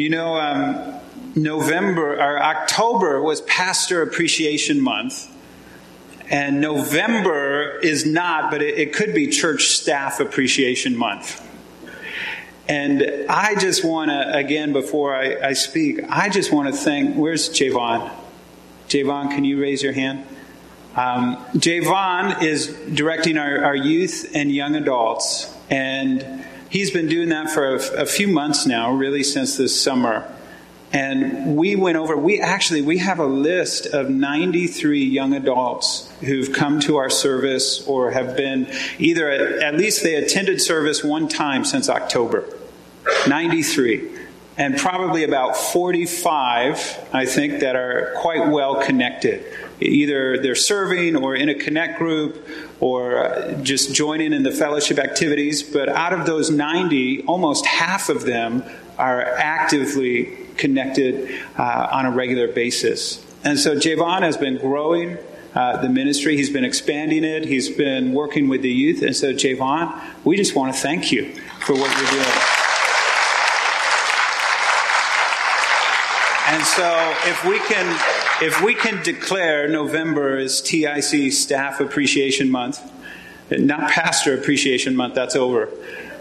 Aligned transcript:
You 0.00 0.08
know, 0.08 0.40
um, 0.40 0.98
November 1.36 2.14
or 2.14 2.42
October 2.42 3.20
was 3.20 3.42
Pastor 3.42 4.00
Appreciation 4.00 4.80
Month. 4.80 5.30
And 6.30 6.62
November 6.62 7.78
is 7.80 8.06
not, 8.06 8.50
but 8.50 8.62
it, 8.62 8.78
it 8.78 8.94
could 8.94 9.14
be 9.14 9.26
Church 9.26 9.66
Staff 9.66 10.18
Appreciation 10.18 10.96
Month. 10.96 11.46
And 12.66 13.26
I 13.28 13.56
just 13.56 13.84
want 13.84 14.10
to, 14.10 14.34
again, 14.34 14.72
before 14.72 15.14
I, 15.14 15.48
I, 15.48 15.52
speak, 15.52 16.00
I 16.08 16.30
just 16.30 16.50
want 16.50 16.74
to 16.74 16.80
thank, 16.80 17.14
where's 17.14 17.50
Javon? 17.50 18.10
Javon, 18.88 19.28
can 19.28 19.44
you 19.44 19.60
raise 19.60 19.82
your 19.82 19.92
hand? 19.92 20.26
Um, 20.96 21.36
Javon 21.56 22.42
is 22.42 22.68
directing 22.94 23.36
our, 23.36 23.66
our, 23.66 23.76
youth 23.76 24.30
and 24.34 24.50
young 24.50 24.76
adults, 24.76 25.54
and 25.68 26.39
he's 26.70 26.90
been 26.90 27.08
doing 27.08 27.28
that 27.28 27.50
for 27.50 27.76
a, 27.76 28.02
a 28.02 28.06
few 28.06 28.28
months 28.28 28.64
now, 28.64 28.92
really 28.92 29.22
since 29.22 29.56
this 29.56 29.78
summer. 29.78 30.32
And 30.92 31.56
we 31.56 31.76
went 31.76 31.96
over, 31.96 32.16
we 32.16 32.40
actually, 32.40 32.82
we 32.82 32.98
have 32.98 33.20
a 33.20 33.26
list 33.26 33.86
of 33.86 34.10
93 34.10 35.04
young 35.04 35.34
adults 35.34 36.10
who've 36.20 36.52
come 36.52 36.80
to 36.80 36.96
our 36.96 37.10
service 37.10 37.86
or 37.86 38.10
have 38.10 38.36
been 38.36 38.66
either, 38.98 39.30
at 39.30 39.76
least 39.76 40.02
they 40.02 40.16
attended 40.16 40.60
service 40.60 41.04
one 41.04 41.28
time 41.28 41.64
since 41.64 41.88
October. 41.88 42.44
93. 43.28 44.18
And 44.56 44.76
probably 44.76 45.22
about 45.22 45.56
45, 45.56 47.08
I 47.12 47.24
think, 47.24 47.60
that 47.60 47.76
are 47.76 48.12
quite 48.16 48.48
well 48.48 48.82
connected. 48.82 49.44
Either 49.80 50.38
they're 50.38 50.54
serving 50.54 51.16
or 51.16 51.34
in 51.34 51.48
a 51.48 51.54
connect 51.54 51.98
group 51.98 52.46
or 52.80 53.54
just 53.62 53.94
joining 53.94 54.32
in 54.32 54.42
the 54.42 54.50
fellowship 54.50 54.98
activities. 54.98 55.62
But 55.62 55.88
out 55.88 56.12
of 56.12 56.26
those 56.26 56.50
90, 56.50 57.24
almost 57.24 57.66
half 57.66 58.08
of 58.08 58.22
them 58.24 58.64
are 58.98 59.22
actively 59.22 60.36
connected 60.56 61.30
uh, 61.58 61.88
on 61.90 62.06
a 62.06 62.10
regular 62.10 62.48
basis. 62.48 63.24
And 63.44 63.58
so 63.58 63.76
Javon 63.76 64.22
has 64.22 64.36
been 64.36 64.58
growing 64.58 65.18
uh, 65.54 65.80
the 65.80 65.88
ministry. 65.88 66.36
He's 66.36 66.50
been 66.50 66.64
expanding 66.64 67.24
it. 67.24 67.44
He's 67.44 67.68
been 67.68 68.12
working 68.12 68.48
with 68.48 68.62
the 68.62 68.70
youth. 68.70 69.02
And 69.02 69.16
so, 69.16 69.32
Javon, 69.32 70.00
we 70.24 70.36
just 70.36 70.54
want 70.54 70.72
to 70.74 70.80
thank 70.80 71.10
you 71.10 71.32
for 71.60 71.72
what 71.74 71.90
you're 71.96 72.10
doing. 72.10 72.60
And 76.50 76.64
so, 76.64 77.14
if 77.24 77.44
we 77.44 77.58
can, 77.60 77.86
if 78.42 78.62
we 78.62 78.74
can 78.74 79.02
declare 79.02 79.68
November 79.68 80.36
as 80.38 80.60
TIC 80.60 81.32
Staff 81.32 81.80
Appreciation 81.80 82.50
Month, 82.50 82.80
not 83.50 83.90
Pastor 83.90 84.34
Appreciation 84.34 84.96
Month, 84.96 85.14
that's 85.14 85.36
over 85.36 85.68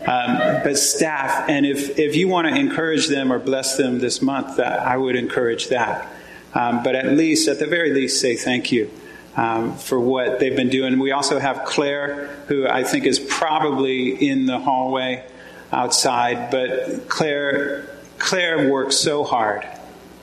um, 0.10 0.64
but 0.64 0.78
staff. 0.78 1.50
And 1.50 1.66
if, 1.66 2.00
if 2.00 2.16
you 2.16 2.28
want 2.28 2.48
to 2.48 2.56
encourage 2.56 3.08
them 3.08 3.32
or 3.32 3.40
bless 3.40 3.78
them 3.78 4.00
this 4.00 4.22
month, 4.22 4.60
uh, 4.60 4.64
I 4.64 4.98
would 4.98 5.16
encourage 5.16 5.68
that. 5.68 6.08
Um, 6.54 6.84
but 6.84 6.96
at 6.96 7.14
least, 7.14 7.48
at 7.48 7.60
the 7.60 7.68
very 7.68 7.92
least, 7.92 8.20
say 8.20 8.36
thank 8.36 8.72
you. 8.72 8.90
Um, 9.36 9.78
for 9.78 9.98
what 9.98 10.40
they've 10.40 10.56
been 10.56 10.70
doing. 10.70 11.00
We 11.00 11.12
also 11.12 11.40
have 11.40 11.64
Claire, 11.64 12.28
who 12.48 12.68
I 12.68 12.84
think 12.84 13.06
is 13.06 13.20
probably 13.20 14.10
in 14.10 14.48
the 14.48 14.60
hallway 14.60 15.26
outside. 15.72 16.52
But 16.52 17.08
Claire, 17.08 17.86
Claire 18.18 18.70
works 18.70 18.98
so 18.98 19.24
hard. 19.24 19.66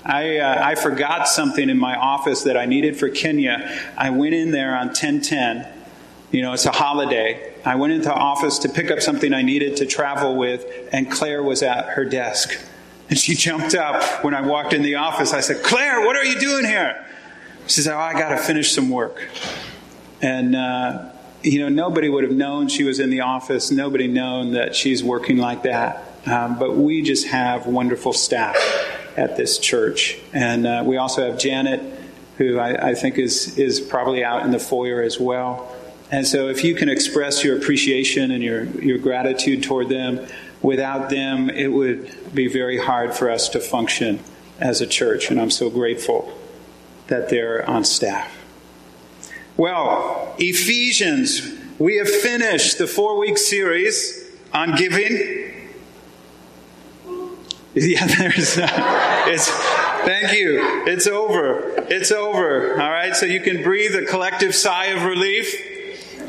I, 0.07 0.39
uh, 0.39 0.62
I 0.65 0.77
forgot 0.77 1.27
something 1.27 1.69
in 1.69 1.79
my 1.79 1.97
office 1.97 2.45
that 2.45 2.57
I 2.57 2.65
needed 2.65 2.97
for 2.97 3.09
Kenya. 3.09 3.69
I 3.99 4.11
went 4.11 4.35
in 4.35 4.53
there 4.53 4.77
on 4.77 4.89
1010. 4.89 5.67
You 6.31 6.43
know, 6.43 6.53
it's 6.53 6.65
a 6.65 6.71
holiday. 6.71 7.53
I 7.65 7.75
went 7.75 7.93
into 7.93 8.07
the 8.07 8.15
office 8.15 8.61
to 8.61 8.69
pick 8.69 8.93
up 8.93 9.01
something 9.01 9.35
I 9.35 9.43
needed 9.43 9.79
to 9.79 9.87
travel 9.87 10.37
with, 10.37 10.65
and 10.93 11.11
Claire 11.11 11.43
was 11.43 11.65
at 11.65 11.87
her 11.91 12.05
desk. 12.05 12.57
And 13.11 13.19
she 13.19 13.35
jumped 13.47 13.75
up 13.75 14.23
when 14.23 14.33
I 14.33 14.43
walked 14.43 14.73
in 14.73 14.83
the 14.83 14.95
office. 14.95 15.33
I 15.33 15.41
said, 15.41 15.65
Claire, 15.65 16.01
what 16.07 16.15
are 16.15 16.25
you 16.25 16.39
doing 16.39 16.65
here? 16.65 17.05
She 17.67 17.81
said, 17.81 17.95
Oh, 17.95 17.98
I 17.98 18.13
got 18.13 18.29
to 18.29 18.39
finish 18.39 18.73
some 18.73 18.91
work. 18.91 19.29
And, 20.23 20.55
uh, 20.55 21.11
you 21.42 21.59
know, 21.59 21.69
nobody 21.69 22.09
would 22.09 22.23
have 22.23 22.33
known 22.33 22.69
she 22.69 22.85
was 22.85 23.01
in 23.01 23.11
the 23.11 23.23
office, 23.23 23.73
nobody 23.73 24.07
known 24.07 24.53
that 24.53 24.77
she's 24.77 25.03
working 25.03 25.39
like 25.39 25.64
that. 25.64 26.05
Um, 26.27 26.59
but 26.61 26.77
we 26.77 27.03
just 27.03 27.27
have 27.27 27.67
wonderful 27.67 28.13
staff 28.13 28.57
at 29.17 29.37
this 29.37 29.59
church. 29.59 30.19
And 30.33 30.67
uh, 30.67 30.83
we 30.87 30.97
also 30.99 31.29
have 31.29 31.39
Janet, 31.39 31.81
who 32.39 32.59
I, 32.59 32.91
I 32.91 32.95
think 32.95 33.19
is, 33.19 33.59
is 33.59 33.81
probably 33.81 34.23
out 34.23 34.45
in 34.45 34.51
the 34.51 34.59
foyer 34.59 35.03
as 35.03 35.19
well. 35.19 35.73
And 36.11 36.25
so, 36.27 36.49
if 36.49 36.63
you 36.63 36.77
can 36.77 36.89
express 36.89 37.43
your 37.43 37.57
appreciation 37.57 38.31
and 38.31 38.43
your, 38.43 38.65
your 38.81 38.99
gratitude 38.99 39.65
toward 39.65 39.89
them, 39.89 40.25
without 40.63 41.11
them, 41.11 41.51
it 41.51 41.69
would 41.69 42.33
be 42.33 42.47
very 42.47 42.79
hard 42.79 43.13
for 43.13 43.29
us 43.29 43.49
to 43.51 43.61
function 43.61 44.21
as 44.61 44.81
a 44.81 44.87
church. 44.87 45.31
And 45.31 45.41
I'm 45.41 45.51
so 45.51 45.69
grateful 45.69 46.33
that 47.09 47.29
they're 47.29 47.69
on 47.69 47.85
staff. 47.85 48.33
Well, 49.57 50.35
Ephesians, 50.39 51.43
we 51.79 51.97
have 51.97 52.09
finished 52.09 52.79
the 52.79 52.87
four 52.87 53.19
week 53.19 53.39
series 53.39 54.31
on 54.53 54.77
giving. 54.77 55.45
Yeah, 57.87 58.07
there's. 58.07 58.57
Uh, 58.57 58.67
it's, 59.27 59.51
thank 59.51 60.33
you. 60.33 60.87
It's 60.87 61.07
over. 61.07 61.75
It's 61.91 62.11
over. 62.11 62.73
All 62.81 62.91
right, 62.91 63.14
so 63.14 63.27
you 63.27 63.41
can 63.41 63.63
breathe 63.63 63.95
a 63.95 64.07
collective 64.07 64.55
sigh 64.55 64.87
of 64.87 65.05
relief. 65.05 65.55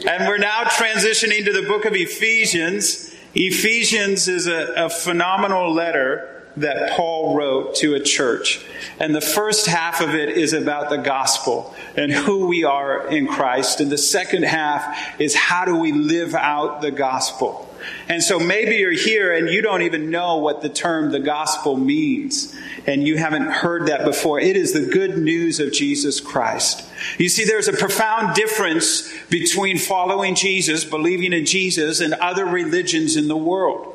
And 0.05 0.27
we're 0.27 0.39
now 0.39 0.63
transitioning 0.63 1.45
to 1.45 1.53
the 1.53 1.65
book 1.65 1.85
of 1.85 1.95
Ephesians. 1.95 3.15
Ephesians 3.33 4.27
is 4.27 4.47
a, 4.47 4.73
a, 4.75 4.89
phenomenal 4.89 5.73
letter 5.73 6.43
that 6.57 6.91
Paul 6.91 7.33
wrote 7.33 7.75
to 7.75 7.95
a 7.95 8.01
church. 8.01 8.65
And 8.99 9.15
the 9.15 9.21
first 9.21 9.67
half 9.67 10.01
of 10.01 10.15
it 10.15 10.29
is 10.29 10.51
about 10.51 10.89
the 10.89 10.97
gospel 10.97 11.73
and 11.95 12.11
who 12.11 12.47
we 12.47 12.65
are 12.65 13.07
in 13.07 13.25
Christ. 13.25 13.79
And 13.79 13.89
the 13.89 13.97
second 13.97 14.43
half 14.43 15.17
is 15.17 15.33
how 15.33 15.63
do 15.63 15.77
we 15.77 15.93
live 15.93 16.35
out 16.35 16.81
the 16.81 16.91
gospel. 16.91 17.66
And 18.09 18.23
so 18.23 18.39
maybe 18.39 18.75
you're 18.75 18.91
here 18.91 19.35
and 19.35 19.49
you 19.49 19.61
don't 19.61 19.81
even 19.81 20.09
know 20.09 20.37
what 20.37 20.61
the 20.61 20.69
term 20.69 21.11
the 21.11 21.19
gospel 21.19 21.75
means, 21.75 22.55
and 22.85 23.05
you 23.05 23.17
haven't 23.17 23.47
heard 23.47 23.87
that 23.87 24.05
before. 24.05 24.39
It 24.39 24.55
is 24.55 24.73
the 24.73 24.85
good 24.85 25.17
news 25.17 25.59
of 25.59 25.73
Jesus 25.73 26.19
Christ. 26.19 26.87
You 27.17 27.29
see, 27.29 27.43
there's 27.43 27.67
a 27.67 27.73
profound 27.73 28.35
difference 28.35 29.11
between 29.29 29.77
following 29.77 30.35
Jesus, 30.35 30.85
believing 30.85 31.33
in 31.33 31.45
Jesus, 31.45 31.99
and 31.99 32.13
other 32.15 32.45
religions 32.45 33.15
in 33.15 33.27
the 33.27 33.37
world. 33.37 33.93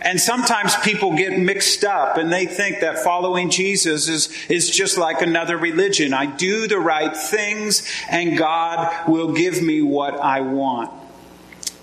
And 0.00 0.20
sometimes 0.20 0.76
people 0.76 1.16
get 1.16 1.38
mixed 1.38 1.82
up 1.82 2.16
and 2.16 2.32
they 2.32 2.46
think 2.46 2.80
that 2.80 2.98
following 3.00 3.50
Jesus 3.50 4.08
is, 4.08 4.28
is 4.48 4.70
just 4.70 4.96
like 4.96 5.20
another 5.20 5.56
religion. 5.56 6.12
I 6.12 6.26
do 6.26 6.68
the 6.68 6.78
right 6.78 7.16
things 7.16 7.90
and 8.08 8.38
God 8.38 9.08
will 9.08 9.32
give 9.32 9.62
me 9.62 9.82
what 9.82 10.14
I 10.14 10.42
want. 10.42 10.92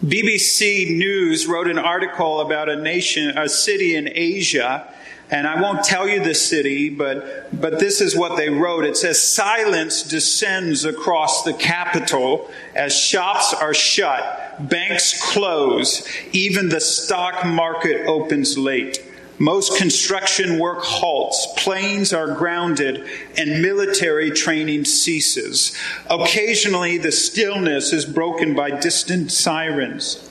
BBC 0.04 0.98
News 0.98 1.48
wrote 1.48 1.70
an 1.70 1.80
article 1.80 2.42
about 2.42 2.68
a 2.68 2.76
nation, 2.76 3.38
a 3.38 3.48
city 3.48 3.96
in 3.96 4.10
Asia, 4.12 4.94
and 5.32 5.48
I 5.48 5.62
won't 5.62 5.86
tell 5.86 6.10
you 6.10 6.22
the 6.22 6.36
city, 6.36 6.90
but, 6.90 7.48
but 7.58 7.80
this 7.80 8.02
is 8.02 8.14
what 8.14 8.36
they 8.36 8.50
wrote. 8.50 8.84
It 8.84 8.98
says, 8.98 9.22
Silence 9.26 10.04
descends 10.04 10.84
across 10.84 11.44
the 11.44 11.54
capital 11.54 12.52
as 12.76 12.94
shops 12.94 13.54
are 13.54 13.74
shut, 13.74 14.70
banks 14.70 15.32
close, 15.32 16.06
even 16.34 16.68
the 16.68 16.82
stock 16.82 17.46
market 17.46 18.06
opens 18.06 18.58
late. 18.58 19.02
Most 19.44 19.78
construction 19.78 20.58
work 20.58 20.84
halts, 20.84 21.48
planes 21.58 22.14
are 22.14 22.34
grounded, 22.34 23.06
and 23.38 23.62
military 23.62 24.32
training 24.32 24.86
ceases. 24.86 25.78
Occasionally, 26.10 26.98
the 26.98 27.12
stillness 27.12 27.92
is 27.92 28.06
broken 28.06 28.56
by 28.56 28.80
distant 28.80 29.34
sirens. 29.34 30.30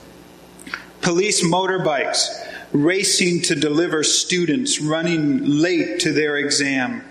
Police 1.01 1.43
motorbikes 1.43 2.25
racing 2.71 3.43
to 3.43 3.55
deliver 3.55 4.01
students 4.01 4.81
running 4.81 5.45
late 5.45 5.99
to 5.99 6.11
their 6.11 6.37
exam. 6.37 7.03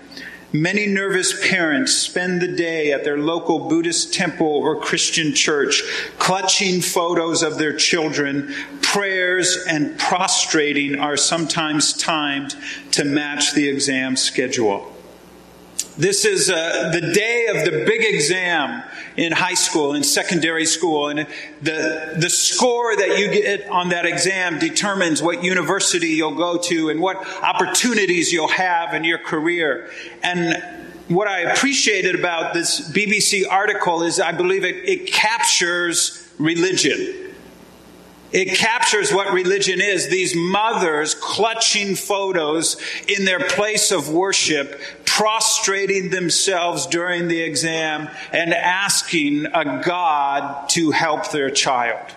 Many 0.55 0.85
nervous 0.85 1.49
parents 1.49 1.93
spend 1.95 2.39
the 2.39 2.47
day 2.47 2.91
at 2.91 3.03
their 3.03 3.17
local 3.17 3.67
Buddhist 3.67 4.13
temple 4.13 4.45
or 4.45 4.79
Christian 4.79 5.33
church, 5.33 5.81
clutching 6.19 6.79
photos 6.79 7.41
of 7.41 7.57
their 7.57 7.75
children. 7.75 8.53
Prayers 8.83 9.57
and 9.67 9.97
prostrating 9.97 10.99
are 10.99 11.17
sometimes 11.17 11.93
timed 11.93 12.55
to 12.91 13.03
match 13.03 13.55
the 13.55 13.67
exam 13.67 14.15
schedule. 14.15 14.93
This 15.97 16.23
is 16.23 16.51
uh, 16.51 16.91
the 16.93 17.01
day 17.01 17.47
of 17.47 17.65
the 17.65 17.85
big 17.87 18.03
exam 18.03 18.83
in 19.15 19.31
high 19.31 19.53
school, 19.53 19.93
in 19.93 20.03
secondary 20.03 20.65
school, 20.65 21.09
and 21.09 21.27
the, 21.61 22.15
the 22.17 22.29
score 22.29 22.95
that 22.95 23.19
you 23.19 23.29
get 23.29 23.67
on 23.69 23.89
that 23.89 24.05
exam 24.05 24.59
determines 24.59 25.21
what 25.21 25.43
university 25.43 26.07
you'll 26.09 26.35
go 26.35 26.57
to 26.57 26.89
and 26.89 26.99
what 26.99 27.17
opportunities 27.43 28.31
you'll 28.31 28.47
have 28.47 28.93
in 28.93 29.03
your 29.03 29.19
career. 29.19 29.89
And 30.23 30.63
what 31.07 31.27
I 31.27 31.41
appreciated 31.41 32.15
about 32.15 32.53
this 32.53 32.89
BBC 32.91 33.43
article 33.49 34.03
is 34.03 34.19
I 34.19 34.31
believe 34.31 34.63
it, 34.63 34.87
it 34.87 35.11
captures 35.11 36.31
religion. 36.39 37.31
It 38.31 38.57
captures 38.57 39.13
what 39.13 39.31
religion 39.31 39.79
is. 39.79 40.09
These 40.09 40.35
mothers 40.35 41.13
clutching 41.13 41.93
photos 41.93 42.77
in 43.07 43.25
their 43.25 43.39
place 43.39 43.91
of 43.91 44.09
worship, 44.09 44.81
prostrating 45.13 46.09
themselves 46.09 46.87
during 46.87 47.27
the 47.27 47.39
exam 47.39 48.09
and 48.31 48.51
asking 48.51 49.45
a 49.45 49.79
God 49.85 50.67
to 50.69 50.89
help 50.89 51.29
their 51.29 51.51
child 51.51 52.09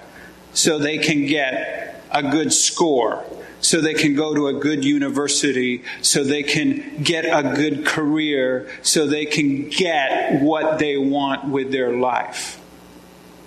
so 0.55 0.79
they 0.79 0.97
can 0.97 1.27
get 1.27 2.03
a 2.11 2.23
good 2.23 2.51
score, 2.51 3.23
so 3.61 3.83
they 3.83 3.93
can 3.93 4.15
go 4.15 4.35
to 4.35 4.47
a 4.47 4.55
good 4.55 4.83
university, 4.83 5.85
so 6.01 6.25
they 6.25 6.43
can 6.43 7.03
get 7.03 7.27
a 7.27 7.55
good 7.55 7.85
career, 7.85 8.67
so 8.81 9.07
they 9.07 9.27
can 9.27 9.69
get 9.69 10.41
what 10.41 10.79
they 10.79 10.97
want 10.97 11.47
with 11.51 11.71
their 11.71 11.93
life. 11.99 12.59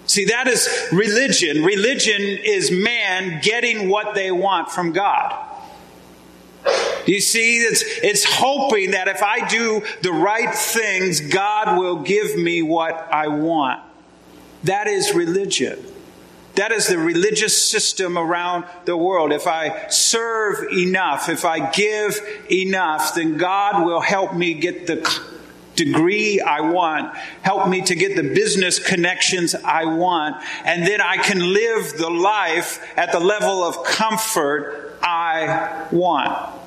See, 0.06 0.25
that 0.25 0.48
is 0.48 0.69
religion. 0.92 1.63
Religion 1.63 2.22
is 2.22 2.69
man 2.69 3.42
getting 3.42 3.90
what 3.90 4.13
they 4.13 4.30
want 4.30 4.69
from 4.69 4.92
God. 4.92 5.59
You 7.06 7.22
see, 7.22 7.57
it's, 7.57 7.84
it's 8.04 8.25
hoping 8.25 8.92
that 8.92 9.07
if 9.07 9.24
I 9.24 9.48
do 9.48 9.81
the 10.01 10.12
right 10.12 10.54
things, 10.54 11.22
God 11.22 11.78
will 11.78 11.98
give 11.98 12.38
me 12.38 12.62
what 12.62 12.94
I 13.12 13.28
want. 13.28 13.81
That 14.63 14.88
is 14.88 15.13
religion. 15.13 15.84
That 16.56 16.72
is 16.72 16.88
the 16.88 16.98
religious 16.98 17.57
system 17.57 18.18
around 18.18 18.66
the 18.86 18.98
world. 18.98 19.31
If 19.31 19.48
I 19.48 19.88
serve 19.88 20.72
enough, 20.74 21.30
if 21.30 21.46
I 21.46 21.69
give 21.72 22.19
enough, 22.51 23.16
then 23.16 23.38
God 23.38 23.86
will 23.86 24.01
help 24.01 24.36
me 24.36 24.56
get 24.56 24.86
the 24.86 24.98
degree 25.75 26.42
I 26.42 26.60
want. 26.60 27.16
Help 27.42 27.69
me 27.69 27.81
to 27.84 27.96
get 27.96 28.18
the 28.18 28.24
business 28.24 28.78
connections 28.78 29.56
I 29.56 29.86
want. 29.86 30.36
And 30.66 30.86
then 30.86 31.00
I 31.00 31.16
can 31.16 31.54
live 31.54 31.94
the 31.98 32.10
life 32.10 32.86
at 32.98 33.13
the 33.13 33.22
level 33.22 33.63
of 33.63 33.86
comfort 33.86 34.98
I 35.01 35.88
want. 35.92 36.59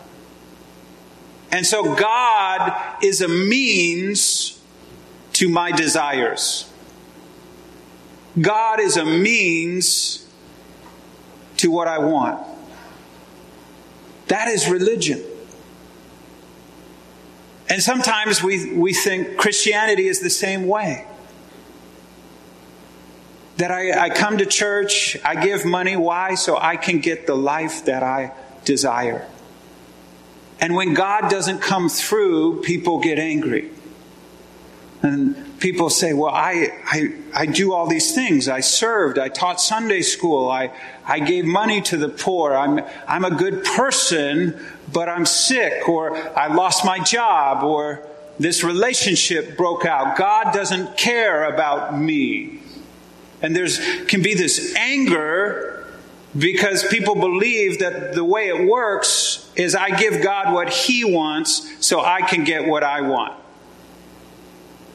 And 1.52 1.66
so 1.66 1.94
God 1.94 2.96
is 3.04 3.20
a 3.20 3.28
means 3.28 4.58
to 5.34 5.50
my 5.50 5.70
desires. 5.70 6.68
God 8.40 8.80
is 8.80 8.96
a 8.96 9.04
means 9.04 10.26
to 11.58 11.70
what 11.70 11.86
I 11.86 11.98
want. 11.98 12.44
That 14.28 14.48
is 14.48 14.66
religion. 14.66 15.22
And 17.68 17.82
sometimes 17.82 18.42
we, 18.42 18.72
we 18.72 18.94
think 18.94 19.36
Christianity 19.36 20.08
is 20.08 20.20
the 20.20 20.30
same 20.30 20.66
way. 20.66 21.06
That 23.58 23.70
I, 23.70 24.06
I 24.06 24.10
come 24.10 24.38
to 24.38 24.46
church, 24.46 25.18
I 25.22 25.44
give 25.44 25.66
money. 25.66 25.96
Why? 25.96 26.34
So 26.34 26.58
I 26.58 26.76
can 26.76 27.00
get 27.00 27.26
the 27.26 27.34
life 27.34 27.84
that 27.84 28.02
I 28.02 28.32
desire. 28.64 29.28
And 30.62 30.76
when 30.76 30.94
God 30.94 31.28
doesn't 31.28 31.58
come 31.58 31.88
through, 31.88 32.62
people 32.62 33.00
get 33.00 33.18
angry. 33.18 33.68
And 35.02 35.58
people 35.58 35.90
say, 35.90 36.12
Well, 36.12 36.32
I, 36.32 36.68
I, 36.86 37.14
I 37.34 37.46
do 37.46 37.72
all 37.72 37.88
these 37.88 38.14
things. 38.14 38.48
I 38.48 38.60
served, 38.60 39.18
I 39.18 39.28
taught 39.28 39.60
Sunday 39.60 40.02
school, 40.02 40.48
I, 40.48 40.70
I 41.04 41.18
gave 41.18 41.44
money 41.44 41.80
to 41.82 41.96
the 41.96 42.08
poor, 42.08 42.54
I'm, 42.54 42.80
I'm 43.08 43.24
a 43.24 43.32
good 43.32 43.64
person, 43.64 44.64
but 44.92 45.08
I'm 45.08 45.26
sick, 45.26 45.88
or 45.88 46.16
I 46.38 46.46
lost 46.46 46.84
my 46.84 47.00
job, 47.00 47.64
or 47.64 48.06
this 48.38 48.62
relationship 48.62 49.56
broke 49.56 49.84
out. 49.84 50.16
God 50.16 50.54
doesn't 50.54 50.96
care 50.96 51.52
about 51.52 51.98
me. 51.98 52.60
And 53.42 53.56
there's 53.56 53.80
can 54.06 54.22
be 54.22 54.34
this 54.34 54.76
anger 54.76 55.71
because 56.36 56.86
people 56.88 57.14
believe 57.14 57.80
that 57.80 58.14
the 58.14 58.24
way 58.24 58.48
it 58.48 58.68
works 58.68 59.50
is 59.54 59.74
I 59.74 59.90
give 59.90 60.22
God 60.22 60.54
what 60.54 60.70
he 60.70 61.04
wants 61.04 61.86
so 61.86 62.00
I 62.00 62.22
can 62.22 62.44
get 62.44 62.66
what 62.66 62.82
I 62.82 63.02
want. 63.02 63.34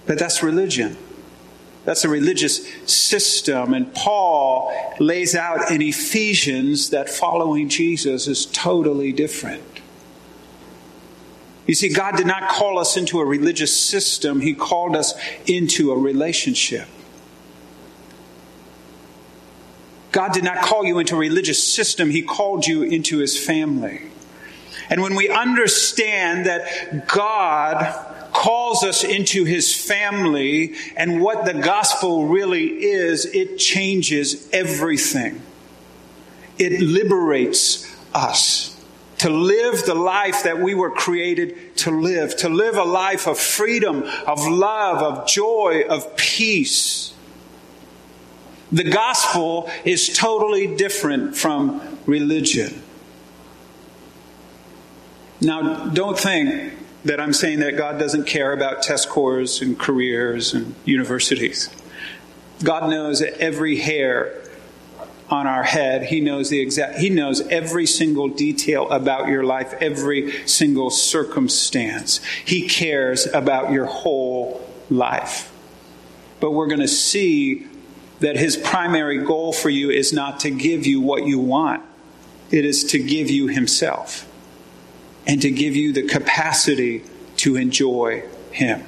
But 0.07 0.17
that's 0.17 0.41
religion. 0.41 0.97
That's 1.85 2.03
a 2.03 2.09
religious 2.09 2.67
system. 2.85 3.73
And 3.73 3.93
Paul 3.93 4.73
lays 4.99 5.35
out 5.35 5.71
in 5.71 5.81
Ephesians 5.81 6.89
that 6.89 7.09
following 7.09 7.69
Jesus 7.69 8.27
is 8.27 8.45
totally 8.47 9.11
different. 9.11 9.63
You 11.67 11.75
see, 11.75 11.89
God 11.89 12.15
did 12.15 12.27
not 12.27 12.49
call 12.49 12.79
us 12.79 12.97
into 12.97 13.19
a 13.19 13.25
religious 13.25 13.77
system, 13.77 14.41
He 14.41 14.53
called 14.53 14.95
us 14.95 15.13
into 15.45 15.91
a 15.91 15.97
relationship. 15.97 16.87
God 20.17 20.33
did 20.33 20.43
not 20.43 20.63
call 20.63 20.83
you 20.83 20.97
into 20.97 21.13
a 21.13 21.19
religious 21.19 21.63
system, 21.63 22.09
He 22.09 22.23
called 22.23 22.65
you 22.65 22.81
into 22.81 23.19
His 23.19 23.37
family. 23.37 24.01
And 24.89 25.03
when 25.03 25.13
we 25.13 25.29
understand 25.29 26.47
that 26.47 27.07
God 27.07 28.33
calls 28.33 28.83
us 28.83 29.03
into 29.03 29.43
His 29.43 29.75
family 29.75 30.73
and 30.95 31.21
what 31.21 31.45
the 31.45 31.53
gospel 31.53 32.25
really 32.25 32.83
is, 32.83 33.27
it 33.27 33.59
changes 33.59 34.49
everything. 34.51 35.39
It 36.57 36.81
liberates 36.81 37.95
us 38.11 38.83
to 39.19 39.29
live 39.29 39.85
the 39.85 39.93
life 39.93 40.45
that 40.45 40.59
we 40.59 40.73
were 40.73 40.89
created 40.89 41.77
to 41.77 41.91
live, 41.91 42.35
to 42.37 42.49
live 42.49 42.75
a 42.75 42.83
life 42.83 43.27
of 43.27 43.37
freedom, 43.37 44.01
of 44.25 44.47
love, 44.47 44.97
of 45.03 45.27
joy, 45.27 45.83
of 45.87 46.17
peace. 46.17 47.13
The 48.71 48.83
gospel 48.83 49.69
is 49.85 50.15
totally 50.15 50.75
different 50.75 51.37
from 51.37 51.99
religion. 52.05 52.81
Now, 55.39 55.87
don't 55.89 56.19
think 56.19 56.73
that 57.05 57.19
I'm 57.21 57.33
saying 57.33 57.59
that 57.59 57.77
God 57.77 57.99
doesn't 57.99 58.25
care 58.25 58.51
about 58.51 58.81
test 58.81 59.03
scores 59.03 59.61
and 59.61 59.79
careers 59.79 60.53
and 60.53 60.75
universities. 60.83 61.69
God 62.63 62.89
knows 62.89 63.21
every 63.21 63.77
hair 63.77 64.41
on 65.29 65.45
our 65.47 65.63
head. 65.63 66.03
He 66.03 66.21
knows 66.21 66.49
the 66.49 66.59
exact, 66.59 66.97
He 66.97 67.09
knows 67.09 67.41
every 67.47 67.85
single 67.85 68.27
detail 68.27 68.89
about 68.89 69.27
your 69.27 69.43
life, 69.43 69.73
every 69.79 70.45
single 70.47 70.89
circumstance. 70.89 72.19
He 72.45 72.67
cares 72.67 73.27
about 73.27 73.71
your 73.71 73.85
whole 73.85 74.67
life. 74.89 75.53
But 76.39 76.51
we're 76.51 76.67
going 76.67 76.81
to 76.81 76.87
see 76.87 77.67
that 78.19 78.37
His 78.37 78.57
primary 78.57 79.23
goal 79.23 79.53
for 79.53 79.69
you 79.69 79.89
is 79.89 80.11
not 80.13 80.39
to 80.41 80.51
give 80.51 80.85
you 80.85 81.01
what 81.01 81.25
you 81.25 81.39
want, 81.39 81.83
it 82.51 82.65
is 82.65 82.83
to 82.85 82.99
give 82.99 83.29
you 83.29 83.47
Himself 83.47 84.27
and 85.25 85.41
to 85.41 85.51
give 85.51 85.75
you 85.75 85.91
the 85.93 86.03
capacity 86.03 87.03
to 87.37 87.55
enjoy 87.55 88.23
Him. 88.51 88.83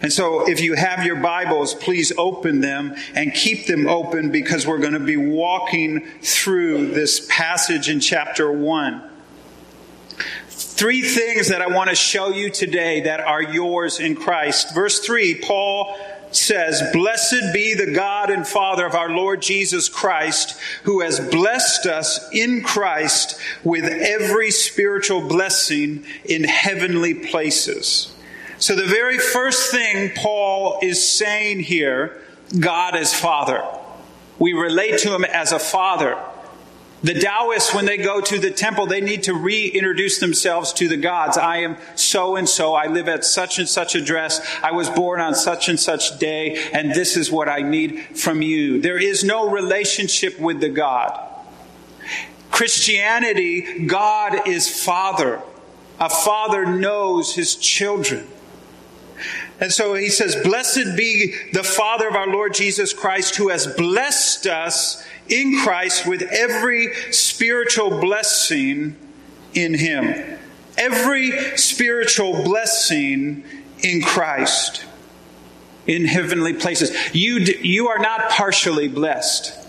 And 0.00 0.12
so, 0.12 0.46
if 0.46 0.60
you 0.60 0.74
have 0.74 1.06
your 1.06 1.16
Bibles, 1.16 1.72
please 1.72 2.12
open 2.18 2.60
them 2.60 2.94
and 3.14 3.32
keep 3.32 3.66
them 3.66 3.88
open 3.88 4.30
because 4.30 4.66
we're 4.66 4.78
going 4.78 4.92
to 4.92 5.00
be 5.00 5.16
walking 5.16 6.06
through 6.20 6.88
this 6.88 7.26
passage 7.30 7.88
in 7.88 8.00
chapter 8.00 8.52
1. 8.52 9.02
Three 10.48 11.02
things 11.02 11.48
that 11.48 11.62
I 11.62 11.68
want 11.68 11.88
to 11.88 11.96
show 11.96 12.28
you 12.28 12.50
today 12.50 13.02
that 13.02 13.20
are 13.20 13.42
yours 13.42 13.98
in 13.98 14.14
Christ. 14.14 14.74
Verse 14.74 15.00
3, 15.00 15.36
Paul 15.36 15.96
says, 16.36 16.82
Blessed 16.92 17.52
be 17.52 17.74
the 17.74 17.92
God 17.92 18.30
and 18.30 18.46
Father 18.46 18.86
of 18.86 18.94
our 18.94 19.10
Lord 19.10 19.42
Jesus 19.42 19.88
Christ, 19.88 20.58
who 20.84 21.00
has 21.00 21.20
blessed 21.20 21.86
us 21.86 22.28
in 22.32 22.62
Christ 22.62 23.38
with 23.62 23.84
every 23.84 24.50
spiritual 24.50 25.28
blessing 25.28 26.04
in 26.24 26.44
heavenly 26.44 27.14
places 27.14 28.14
so, 28.58 28.76
the 28.76 28.86
very 28.86 29.18
first 29.18 29.70
thing 29.70 30.12
Paul 30.14 30.78
is 30.82 31.06
saying 31.06 31.60
here 31.60 32.22
God 32.58 32.96
is 32.96 33.12
Father. 33.12 33.62
We 34.38 34.52
relate 34.52 35.00
to 35.00 35.14
him 35.14 35.24
as 35.24 35.52
a 35.52 35.58
father. 35.58 36.16
The 37.04 37.20
Taoists, 37.20 37.74
when 37.74 37.84
they 37.84 37.98
go 37.98 38.22
to 38.22 38.38
the 38.38 38.50
temple, 38.50 38.86
they 38.86 39.02
need 39.02 39.24
to 39.24 39.34
reintroduce 39.34 40.20
themselves 40.20 40.72
to 40.72 40.88
the 40.88 40.96
gods. 40.96 41.36
I 41.36 41.58
am 41.58 41.76
so 41.96 42.36
and 42.36 42.48
so. 42.48 42.72
I 42.72 42.86
live 42.86 43.08
at 43.08 43.26
such 43.26 43.58
and 43.58 43.68
such 43.68 43.94
address. 43.94 44.40
I 44.62 44.72
was 44.72 44.88
born 44.88 45.20
on 45.20 45.34
such 45.34 45.68
and 45.68 45.78
such 45.78 46.18
day, 46.18 46.56
and 46.72 46.94
this 46.94 47.18
is 47.18 47.30
what 47.30 47.46
I 47.46 47.60
need 47.60 48.16
from 48.16 48.40
you. 48.40 48.80
There 48.80 48.96
is 48.96 49.22
no 49.22 49.50
relationship 49.50 50.40
with 50.40 50.60
the 50.60 50.70
God. 50.70 51.20
Christianity, 52.50 53.84
God 53.84 54.48
is 54.48 54.82
Father. 54.82 55.42
A 56.00 56.08
father 56.08 56.64
knows 56.64 57.34
his 57.34 57.54
children. 57.54 58.26
And 59.60 59.70
so 59.70 59.92
he 59.94 60.08
says, 60.08 60.36
Blessed 60.36 60.96
be 60.96 61.34
the 61.52 61.62
Father 61.62 62.08
of 62.08 62.16
our 62.16 62.28
Lord 62.28 62.54
Jesus 62.54 62.94
Christ, 62.94 63.36
who 63.36 63.50
has 63.50 63.66
blessed 63.66 64.46
us 64.46 65.06
in 65.28 65.60
Christ 65.62 66.06
with 66.06 66.22
every 66.22 66.94
spiritual 67.12 68.00
blessing 68.00 68.96
in 69.54 69.74
him. 69.74 70.38
Every 70.76 71.56
spiritual 71.56 72.42
blessing 72.42 73.44
in 73.80 74.02
Christ 74.02 74.84
in 75.86 76.06
heavenly 76.06 76.54
places. 76.54 77.14
You, 77.14 77.38
you 77.38 77.88
are 77.88 77.98
not 77.98 78.30
partially 78.30 78.88
blessed. 78.88 79.60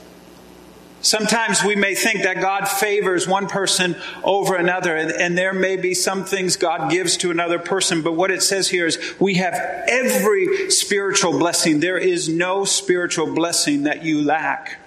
Sometimes 1.02 1.64
we 1.64 1.76
may 1.76 1.94
think 1.94 2.24
that 2.24 2.42
God 2.42 2.68
favors 2.68 3.28
one 3.28 3.48
person 3.48 3.96
over 4.24 4.56
another, 4.56 4.96
and, 4.96 5.12
and, 5.12 5.38
there 5.38 5.54
may 5.54 5.76
be 5.76 5.94
some 5.94 6.26
things 6.26 6.56
God 6.56 6.90
gives 6.90 7.16
to 7.18 7.30
another 7.30 7.60
person, 7.60 8.02
but 8.02 8.14
what 8.14 8.32
it 8.32 8.42
says 8.42 8.70
here 8.70 8.88
is 8.88 8.98
we 9.20 9.36
have 9.36 9.54
every 9.54 10.72
spiritual 10.72 11.38
blessing. 11.38 11.80
There 11.80 12.00
is 12.00 12.28
no 12.28 12.66
spiritual 12.66 13.36
blessing 13.36 13.84
that 13.84 14.04
you 14.04 14.24
lack. 14.24 14.80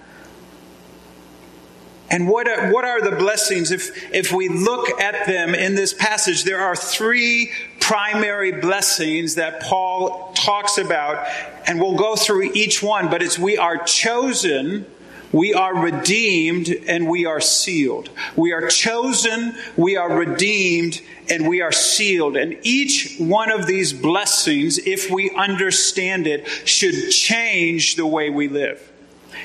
And 2.11 2.27
what 2.27 2.47
are, 2.47 2.71
what 2.73 2.85
are 2.85 3.01
the 3.01 3.15
blessings? 3.15 3.71
If, 3.71 4.13
if 4.13 4.31
we 4.31 4.49
look 4.49 4.99
at 4.99 5.27
them 5.27 5.53
in 5.53 5.75
this 5.75 5.93
passage, 5.93 6.43
there 6.43 6.59
are 6.59 6.75
three 6.75 7.51
primary 7.79 8.51
blessings 8.51 9.35
that 9.35 9.61
Paul 9.61 10.33
talks 10.33 10.77
about, 10.77 11.27
and 11.67 11.79
we'll 11.79 11.97
go 11.97 12.15
through 12.15 12.51
each 12.53 12.81
one, 12.81 13.09
but 13.09 13.21
it's 13.21 13.37
we 13.37 13.57
are 13.57 13.77
chosen 13.83 14.85
we 15.31 15.53
are 15.53 15.75
redeemed 15.75 16.69
and 16.87 17.07
we 17.07 17.25
are 17.25 17.39
sealed. 17.39 18.09
We 18.35 18.51
are 18.51 18.67
chosen, 18.67 19.55
we 19.77 19.95
are 19.95 20.11
redeemed, 20.11 21.01
and 21.29 21.47
we 21.47 21.61
are 21.61 21.71
sealed. 21.71 22.35
And 22.35 22.57
each 22.63 23.17
one 23.19 23.51
of 23.51 23.67
these 23.67 23.93
blessings, 23.93 24.79
if 24.79 25.11
we 25.11 25.29
understand 25.31 26.25
it, 26.25 26.47
should 26.65 27.11
change 27.11 27.95
the 27.95 28.07
way 28.07 28.29
we 28.29 28.47
live. 28.47 28.88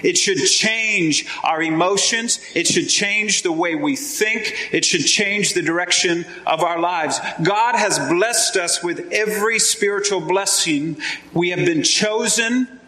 It 0.02 0.18
should 0.18 0.38
change 0.38 1.26
our 1.42 1.62
emotions. 1.62 2.40
It 2.54 2.66
should 2.66 2.88
change 2.88 3.42
the 3.42 3.52
way 3.52 3.74
we 3.74 3.96
think. 3.96 4.70
It 4.72 4.84
should 4.84 5.06
change 5.06 5.54
the 5.54 5.62
direction 5.62 6.26
of 6.46 6.62
our 6.62 6.78
lives. 6.78 7.18
God 7.42 7.76
has 7.76 7.98
blessed 7.98 8.56
us 8.56 8.82
with 8.82 9.12
every 9.12 9.58
spiritual 9.58 10.20
blessing. 10.20 10.98
We 11.32 11.50
have 11.50 11.64
been 11.64 11.82
chosen. 11.82 12.80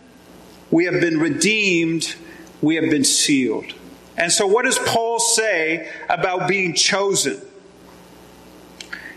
We 0.70 0.84
have 0.84 1.00
been 1.00 1.18
redeemed 1.18 2.16
we 2.60 2.76
have 2.76 2.90
been 2.90 3.04
sealed. 3.04 3.72
And 4.16 4.32
so, 4.32 4.46
what 4.46 4.64
does 4.64 4.78
Paul 4.78 5.18
say 5.18 5.90
about 6.08 6.48
being 6.48 6.74
chosen? 6.74 7.40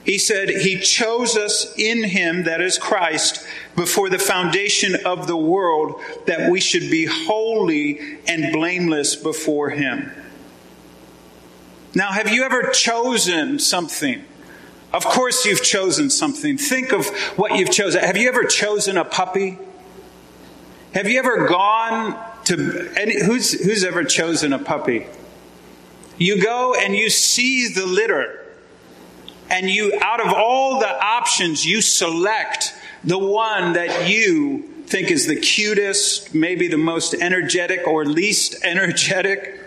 He 0.04 0.18
said, 0.18 0.50
He 0.50 0.80
chose 0.80 1.38
us 1.38 1.74
in 1.78 2.04
Him, 2.04 2.44
that 2.44 2.62
is 2.62 2.78
Christ, 2.78 3.46
before 3.76 4.10
the 4.10 4.20
foundation 4.20 4.96
of 5.06 5.28
the 5.28 5.38
world, 5.38 6.02
that 6.26 6.52
we 6.52 6.60
should 6.60 6.90
be 6.90 7.06
holy 7.06 8.20
and 8.28 8.52
blameless 8.52 9.16
before 9.16 9.70
Him. 9.70 10.12
Now, 11.96 12.12
have 12.12 12.30
you 12.30 12.44
ever 12.44 12.64
chosen 12.64 13.60
something? 13.60 14.24
Of 14.94 15.06
course, 15.06 15.46
you've 15.46 15.64
chosen 15.64 16.10
something. 16.10 16.58
Think 16.58 16.92
of 16.92 17.08
what 17.38 17.58
you've 17.58 17.72
chosen. 17.72 18.02
Have 18.02 18.18
you 18.18 18.28
ever 18.28 18.44
chosen 18.44 18.98
a 18.98 19.06
puppy? 19.06 19.58
Have 20.94 21.08
you 21.08 21.20
ever 21.20 21.48
gone 21.48 22.20
to 22.46 22.92
any, 22.98 23.24
who's 23.24 23.52
who's 23.64 23.84
ever 23.84 24.04
chosen 24.04 24.54
a 24.54 24.60
puppy? 24.60 25.06
You 26.18 26.42
go 26.42 26.74
and 26.74 26.96
you 26.96 27.10
see 27.10 27.68
the 27.72 27.86
litter, 27.86 28.44
and 29.50 29.70
you 29.70 29.94
out 30.02 30.26
of 30.26 30.34
all 30.34 30.80
the 30.80 30.90
options 30.90 31.66
you 31.66 31.82
select 31.82 32.74
the 33.04 33.18
one 33.18 33.74
that 33.74 34.10
you 34.10 34.64
think 34.88 35.12
is 35.12 35.28
the 35.28 35.36
cutest, 35.36 36.34
maybe 36.34 36.68
the 36.68 36.78
most 36.78 37.14
energetic 37.14 37.88
or 37.88 38.06
least 38.06 38.56
energetic. 38.64 39.60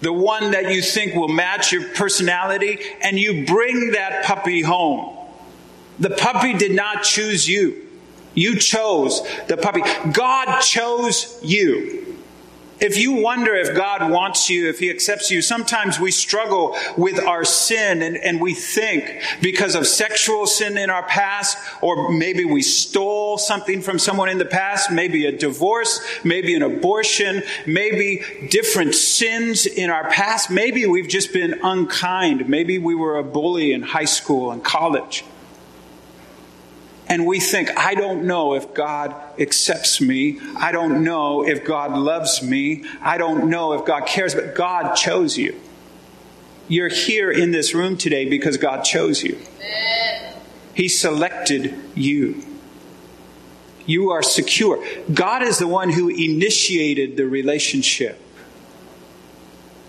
The 0.00 0.12
one 0.12 0.52
that 0.52 0.72
you 0.72 0.82
think 0.82 1.14
will 1.14 1.28
match 1.28 1.72
your 1.72 1.88
personality, 1.88 2.78
and 3.02 3.18
you 3.18 3.46
bring 3.46 3.92
that 3.92 4.24
puppy 4.24 4.62
home. 4.62 5.16
The 5.98 6.10
puppy 6.10 6.54
did 6.54 6.72
not 6.72 7.02
choose 7.02 7.48
you. 7.48 7.86
You 8.34 8.56
chose 8.58 9.26
the 9.48 9.56
puppy. 9.56 9.82
God 10.12 10.60
chose 10.60 11.40
you. 11.42 12.07
If 12.80 12.96
you 12.96 13.14
wonder 13.14 13.54
if 13.56 13.74
God 13.74 14.08
wants 14.10 14.48
you, 14.48 14.68
if 14.68 14.78
He 14.78 14.88
accepts 14.88 15.30
you, 15.30 15.42
sometimes 15.42 15.98
we 15.98 16.12
struggle 16.12 16.76
with 16.96 17.18
our 17.18 17.44
sin 17.44 18.02
and, 18.02 18.16
and, 18.16 18.40
we 18.40 18.54
think 18.54 19.20
because 19.42 19.74
of 19.74 19.84
sexual 19.84 20.46
sin 20.46 20.78
in 20.78 20.88
our 20.88 21.02
past, 21.02 21.58
or 21.82 22.12
maybe 22.12 22.44
we 22.44 22.62
stole 22.62 23.36
something 23.36 23.82
from 23.82 23.98
someone 23.98 24.28
in 24.28 24.38
the 24.38 24.44
past, 24.44 24.92
maybe 24.92 25.26
a 25.26 25.36
divorce, 25.36 26.00
maybe 26.22 26.54
an 26.54 26.62
abortion, 26.62 27.42
maybe 27.66 28.22
different 28.48 28.94
sins 28.94 29.66
in 29.66 29.90
our 29.90 30.08
past. 30.10 30.48
Maybe 30.48 30.86
we've 30.86 31.08
just 31.08 31.32
been 31.32 31.58
unkind. 31.64 32.48
Maybe 32.48 32.78
we 32.78 32.94
were 32.94 33.16
a 33.16 33.24
bully 33.24 33.72
in 33.72 33.82
high 33.82 34.04
school 34.04 34.52
and 34.52 34.62
college 34.62 35.24
and 37.08 37.26
we 37.26 37.40
think, 37.40 37.70
I 37.76 37.94
don't 37.94 38.24
know 38.24 38.54
if 38.54 38.74
God 38.74 39.14
accepts 39.38 40.00
me. 40.00 40.38
I 40.56 40.72
don't 40.72 41.04
know 41.04 41.46
if 41.46 41.64
God 41.64 41.96
loves 41.96 42.42
me. 42.42 42.84
I 43.00 43.16
don't 43.16 43.48
know 43.48 43.72
if 43.72 43.86
God 43.86 44.06
cares, 44.06 44.34
but 44.34 44.54
God 44.54 44.94
chose 44.94 45.38
you. 45.38 45.58
You're 46.68 46.88
here 46.88 47.30
in 47.30 47.50
this 47.50 47.74
room 47.74 47.96
today 47.96 48.28
because 48.28 48.58
God 48.58 48.82
chose 48.82 49.22
you. 49.22 49.38
He 50.74 50.88
selected 50.88 51.74
you. 51.94 52.44
You 53.86 54.10
are 54.10 54.22
secure. 54.22 54.84
God 55.12 55.42
is 55.42 55.58
the 55.58 55.66
one 55.66 55.88
who 55.88 56.08
initiated 56.10 57.16
the 57.16 57.26
relationship. 57.26 58.20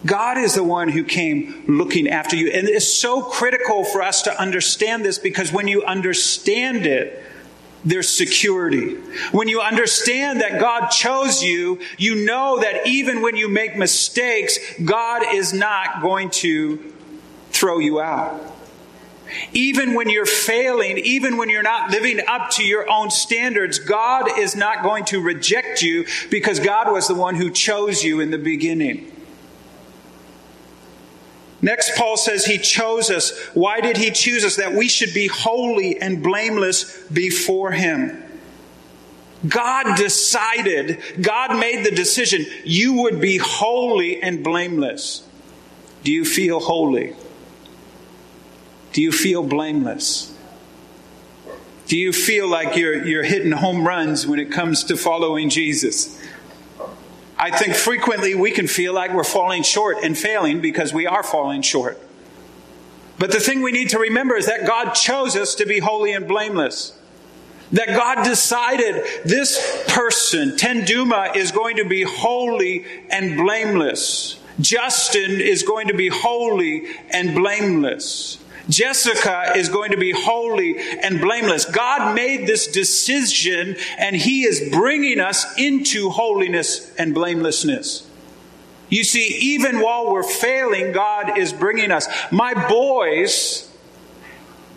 God 0.06 0.38
is 0.38 0.56
the 0.56 0.64
one 0.64 0.90
who 0.90 1.04
came 1.04 1.66
looking 1.68 2.08
after 2.08 2.36
you. 2.36 2.52
And 2.52 2.68
it's 2.68 2.92
so 2.92 3.22
critical 3.22 3.84
for 3.84 4.02
us 4.02 4.22
to 4.24 4.42
understand 4.42 5.04
this 5.04 5.20
because 5.20 5.52
when 5.52 5.68
you 5.68 5.84
understand 5.84 6.86
it, 6.86 7.24
there's 7.84 8.10
security. 8.10 8.96
When 9.32 9.48
you 9.48 9.62
understand 9.62 10.42
that 10.42 10.60
God 10.60 10.90
chose 10.90 11.42
you, 11.42 11.80
you 11.98 12.26
know 12.26 12.60
that 12.60 12.88
even 12.88 13.22
when 13.22 13.36
you 13.36 13.48
make 13.48 13.78
mistakes, 13.78 14.58
God 14.84 15.34
is 15.34 15.54
not 15.54 16.02
going 16.02 16.30
to 16.32 16.94
throw 17.52 17.80
you 17.80 18.02
out. 18.02 18.42
Even 19.54 19.94
when 19.94 20.10
you're 20.10 20.26
failing, 20.26 20.98
even 20.98 21.38
when 21.38 21.50
you're 21.50 21.64
not 21.64 21.92
living 21.92 22.20
up 22.28 22.50
to 22.52 22.64
your 22.64 22.90
own 22.90 23.12
standards, 23.12 23.80
God 23.80 24.40
is 24.40 24.56
not 24.56 24.82
going 24.82 25.06
to 25.06 25.22
reject 25.22 25.82
you 25.82 26.06
because 26.32 26.60
God 26.60 26.92
was 26.92 27.08
the 27.08 27.16
one 27.16 27.36
who 27.36 27.50
chose 27.52 28.04
you 28.04 28.22
in 28.22 28.32
the 28.32 28.38
beginning. 28.38 29.12
Next, 31.62 31.98
Paul 31.98 32.16
says 32.16 32.46
he 32.46 32.58
chose 32.58 33.10
us. 33.10 33.38
Why 33.54 33.82
did 33.82 33.98
he 33.98 34.12
choose 34.12 34.46
us? 34.46 34.56
That 34.56 34.74
we 34.74 34.88
should 34.88 35.14
be 35.14 35.28
holy 35.28 36.00
and 36.00 36.24
blameless 36.24 37.02
before 37.08 37.72
him. 37.72 38.24
God 39.48 39.98
decided, 39.98 41.00
God 41.22 41.58
made 41.60 41.86
the 41.86 41.92
decision, 41.92 42.46
you 42.66 43.02
would 43.02 43.22
be 43.22 43.38
holy 43.38 44.22
and 44.22 44.44
blameless. 44.44 45.26
Do 46.04 46.12
you 46.12 46.26
feel 46.26 46.60
holy? 46.60 47.16
Do 48.92 49.02
you 49.02 49.12
feel 49.12 49.44
blameless? 49.44 50.36
Do 51.88 51.98
you 51.98 52.14
feel 52.14 52.48
like 52.48 52.76
you're, 52.76 53.06
you're 53.06 53.24
hitting 53.24 53.52
home 53.52 53.88
runs 53.88 54.28
when 54.28 54.40
it 54.40 54.52
comes 54.52 54.84
to 54.86 54.98
following 54.98 55.50
Jesus? 55.50 56.19
I 57.40 57.58
think 57.58 57.74
frequently 57.74 58.36
we 58.36 58.52
can 58.52 58.68
feel 58.68 58.94
like 58.94 59.14
we're 59.14 59.24
falling 59.24 59.64
short 59.64 60.00
and 60.04 60.18
failing 60.18 60.60
because 60.60 60.94
we 60.94 61.08
are 61.08 61.24
falling 61.24 61.62
short. 61.62 61.98
But 63.18 63.32
the 63.32 63.40
thing 63.40 63.62
we 63.62 63.72
need 63.72 63.90
to 63.90 64.00
remember 64.00 64.36
is 64.36 64.48
that 64.48 64.68
God 64.68 64.92
chose 64.92 65.38
us 65.38 65.56
to 65.56 65.66
be 65.66 65.80
holy 65.80 66.12
and 66.12 66.28
blameless. 66.28 66.98
That 67.72 67.88
God 67.88 68.24
decided 68.24 69.04
this 69.24 69.86
person, 69.88 70.52
Tenduma, 70.58 71.36
is 71.36 71.52
going 71.52 71.78
to 71.78 71.86
be 71.86 72.04
holy 72.04 72.86
and 73.10 73.38
blameless. 73.38 74.38
Justin 74.60 75.40
is 75.40 75.64
going 75.64 75.88
to 75.88 75.94
be 75.94 76.10
holy 76.10 76.88
and 77.12 77.36
blameless. 77.36 78.38
Jessica 78.70 79.54
is 79.56 79.68
going 79.68 79.92
to 79.92 79.98
be 79.98 80.12
holy 80.12 80.78
and 81.02 81.20
blameless. 81.20 81.66
God 81.66 82.16
made 82.16 82.48
this 82.48 82.68
decision 82.68 83.76
and 83.98 84.16
He 84.16 84.44
is 84.44 84.70
bringing 84.72 85.20
us 85.20 85.58
into 85.58 86.10
holiness 86.10 86.94
and 86.96 87.14
blamelessness. 87.14 88.08
You 88.90 89.04
see, 89.04 89.28
even 89.56 89.82
while 89.82 90.12
we're 90.12 90.24
failing, 90.24 90.92
God 90.92 91.38
is 91.38 91.54
bringing 91.54 91.92
us. 91.92 92.08
My 92.32 92.68
boys 92.68 93.72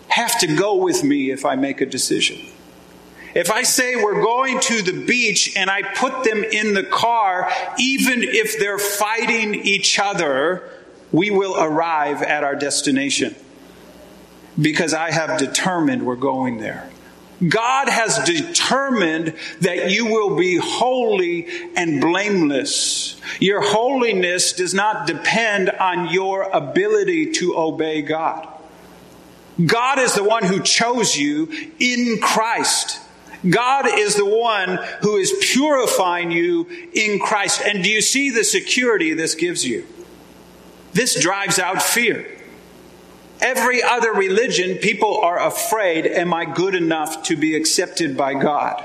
have 0.07 0.39
to 0.39 0.55
go 0.55 0.75
with 0.75 1.03
me 1.03 1.31
if 1.31 1.45
I 1.45 1.55
make 1.55 1.81
a 1.81 1.85
decision. 1.85 2.39
If 3.33 3.49
I 3.49 3.63
say 3.63 3.95
we're 3.95 4.21
going 4.21 4.59
to 4.59 4.83
the 4.83 5.05
beach 5.05 5.55
and 5.55 5.69
I 5.69 5.81
put 5.81 6.23
them 6.23 6.43
in 6.43 6.75
the 6.75 6.83
car, 6.83 7.49
even 7.79 8.21
if 8.21 8.59
they're 8.59 8.77
fighting 8.77 9.55
each 9.55 9.97
other, 9.97 10.69
we 11.11 11.31
will 11.31 11.55
arrive 11.59 12.21
at 12.21 12.43
our 12.43 12.55
destination 12.55 13.35
because 14.61 14.93
I 14.93 15.11
have 15.11 15.39
determined 15.39 16.05
we're 16.05 16.15
going 16.15 16.57
there. 16.57 16.89
God 17.47 17.89
has 17.89 18.19
determined 18.19 19.35
that 19.61 19.91
you 19.91 20.05
will 20.05 20.37
be 20.37 20.57
holy 20.57 21.47
and 21.75 21.99
blameless. 21.99 23.19
Your 23.39 23.61
holiness 23.61 24.53
does 24.53 24.73
not 24.73 25.07
depend 25.07 25.69
on 25.69 26.11
your 26.11 26.43
ability 26.43 27.31
to 27.33 27.57
obey 27.57 28.01
God. 28.01 28.47
God 29.63 29.99
is 29.99 30.15
the 30.15 30.23
one 30.23 30.43
who 30.43 30.61
chose 30.61 31.17
you 31.17 31.49
in 31.79 32.19
Christ. 32.21 32.99
God 33.47 33.87
is 33.87 34.15
the 34.15 34.25
one 34.25 34.79
who 35.01 35.17
is 35.17 35.33
purifying 35.51 36.31
you 36.31 36.67
in 36.93 37.19
Christ. 37.19 37.61
And 37.61 37.83
do 37.83 37.89
you 37.89 38.01
see 38.01 38.29
the 38.29 38.43
security 38.43 39.13
this 39.13 39.35
gives 39.35 39.65
you? 39.65 39.85
This 40.93 41.19
drives 41.19 41.59
out 41.59 41.81
fear. 41.81 42.25
Every 43.43 43.83
other 43.83 44.13
religion, 44.13 44.77
people 44.77 45.19
are 45.19 45.45
afraid 45.45 46.07
Am 46.07 46.33
I 46.33 46.45
good 46.45 46.75
enough 46.75 47.23
to 47.23 47.35
be 47.35 47.55
accepted 47.55 48.15
by 48.15 48.33
God? 48.33 48.81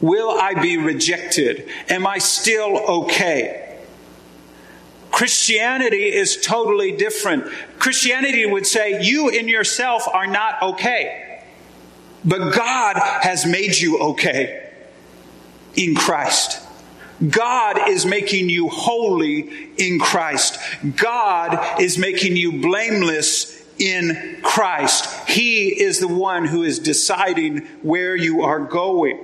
Will 0.00 0.30
I 0.30 0.54
be 0.54 0.78
rejected? 0.78 1.68
Am 1.88 2.06
I 2.06 2.18
still 2.18 2.78
okay? 2.78 3.78
Christianity 5.10 6.06
is 6.12 6.38
totally 6.40 6.96
different. 6.96 7.44
Christianity 7.78 8.46
would 8.46 8.66
say, 8.66 9.02
You 9.02 9.28
in 9.28 9.48
yourself 9.48 10.08
are 10.08 10.26
not 10.26 10.60
okay. 10.62 11.44
But 12.24 12.54
God 12.54 12.96
has 12.96 13.44
made 13.44 13.76
you 13.76 13.98
okay 13.98 14.70
in 15.74 15.94
Christ. 15.94 16.60
God 17.28 17.88
is 17.88 18.04
making 18.04 18.48
you 18.48 18.68
holy 18.68 19.70
in 19.76 19.98
Christ. 19.98 20.58
God 20.96 21.80
is 21.80 21.98
making 21.98 22.36
you 22.36 22.60
blameless 22.60 23.62
in 23.78 24.38
Christ. 24.42 25.28
He 25.28 25.68
is 25.68 25.98
the 25.98 26.08
one 26.08 26.44
who 26.46 26.62
is 26.62 26.78
deciding 26.78 27.58
where 27.82 28.16
you 28.16 28.42
are 28.42 28.60
going. 28.60 29.18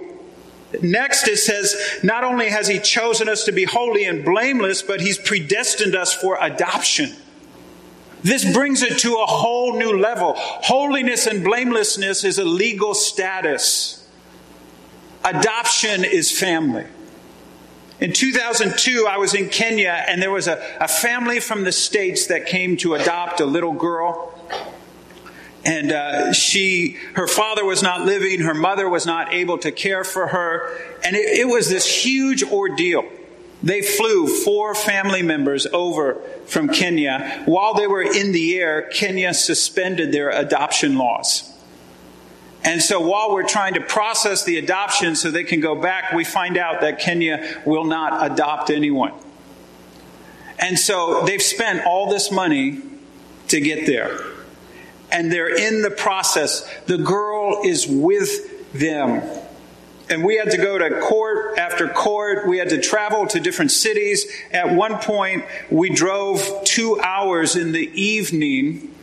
Next, 0.83 1.26
it 1.28 1.38
says, 1.38 1.75
not 2.02 2.25
only 2.25 2.50
has 2.50 2.69
He 2.69 2.78
chosen 2.78 3.28
us 3.28 3.45
to 3.45 3.52
be 3.52 3.64
holy 3.64 4.05
and 4.05 4.25
blameless, 4.25 4.83
but 4.83 5.00
He's 5.00 5.19
predestined 5.19 5.95
us 5.95 6.14
for 6.14 6.37
adoption. 6.40 7.14
This 8.23 8.52
brings 8.52 8.83
it 8.83 8.99
to 9.00 9.14
a 9.14 9.26
whole 9.26 9.78
new 9.78 9.99
level. 9.99 10.35
Holiness 10.37 11.26
and 11.26 11.45
blamelessness 11.45 12.25
is 12.25 12.38
a 12.38 12.45
legal 12.45 12.95
status. 12.95 14.07
Adoption 15.25 16.05
is 16.05 16.37
family. 16.37 16.87
In 18.00 18.12
2002, 18.12 19.09
I 19.09 19.19
was 19.19 19.35
in 19.35 19.49
Kenya, 19.49 20.05
and 20.07 20.23
there 20.23 20.31
was 20.31 20.47
a, 20.47 20.62
a 20.81 20.87
family 20.87 21.40
from 21.40 21.64
the 21.64 21.73
States 21.73 22.28
that 22.28 22.47
came 22.47 22.76
to 22.78 22.95
adopt 22.95 23.40
a 23.40 23.45
little 23.45 23.73
girl. 23.73 24.35
And 25.64 25.90
uh, 25.90 26.33
she, 26.33 26.93
her 27.14 27.26
father 27.26 27.64
was 27.64 27.83
not 27.83 28.02
living, 28.02 28.40
her 28.40 28.55
mother 28.55 28.88
was 28.88 29.05
not 29.05 29.35
able 29.35 29.59
to 29.59 29.73
care 29.73 30.05
for 30.05 30.28
her, 30.28 30.78
and 31.02 31.17
it, 31.17 31.40
it 31.40 31.49
was 31.49 31.69
this 31.69 32.05
huge 32.05 32.45
ordeal. 32.45 33.05
They 33.64 33.83
flew 33.83 34.28
four 34.28 34.76
family 34.76 35.23
members 35.23 35.67
over 35.73 36.23
from 36.47 36.69
Kenya. 36.69 37.43
While 37.47 37.75
they 37.75 37.88
were 37.88 38.02
in 38.02 38.31
the 38.31 38.57
air, 38.61 38.83
Kenya 38.83 39.35
suspended 39.35 40.12
their 40.12 40.31
adoption 40.31 40.97
laws. 40.97 41.52
And 42.69 42.83
so 42.83 43.01
while 43.01 43.33
we're 43.33 43.49
trying 43.49 43.73
to 43.75 43.81
process 43.81 44.45
the 44.45 44.59
adoption 44.59 45.17
so 45.17 45.31
they 45.31 45.43
can 45.43 45.61
go 45.61 45.75
back, 45.75 46.13
we 46.13 46.23
find 46.23 46.59
out 46.59 46.83
that 46.83 46.99
Kenya 46.99 47.63
will 47.65 47.85
not 47.85 48.31
adopt 48.31 48.69
anyone. 48.69 49.15
And 50.59 50.79
so 50.79 51.25
they've 51.25 51.41
spent 51.41 51.87
all 51.87 52.11
this 52.11 52.31
money 52.31 52.83
to 53.49 53.63
get 53.63 53.87
there. 53.87 54.21
And 55.11 55.33
they're 55.33 55.49
in 55.49 55.81
the 55.81 55.91
process. 55.91 56.71
The 56.85 56.99
girl 56.99 57.63
is 57.65 57.87
with 57.87 58.71
them. 58.75 59.23
And 60.11 60.23
we 60.23 60.37
had 60.37 60.51
to 60.51 60.59
go 60.59 60.77
to 60.77 61.01
court 61.01 61.57
after 61.57 61.89
court. 61.89 62.47
We 62.47 62.59
had 62.59 62.69
to 62.69 62.81
travel 62.83 63.27
to 63.29 63.41
different 63.41 63.71
cities. 63.71 64.27
At 64.53 64.75
one 64.75 64.99
point, 64.99 65.47
we 65.71 65.89
drove 65.89 66.47
two 66.65 67.01
hours 67.01 67.57
in 67.57 67.73
the 67.73 67.91
evening 67.99 68.95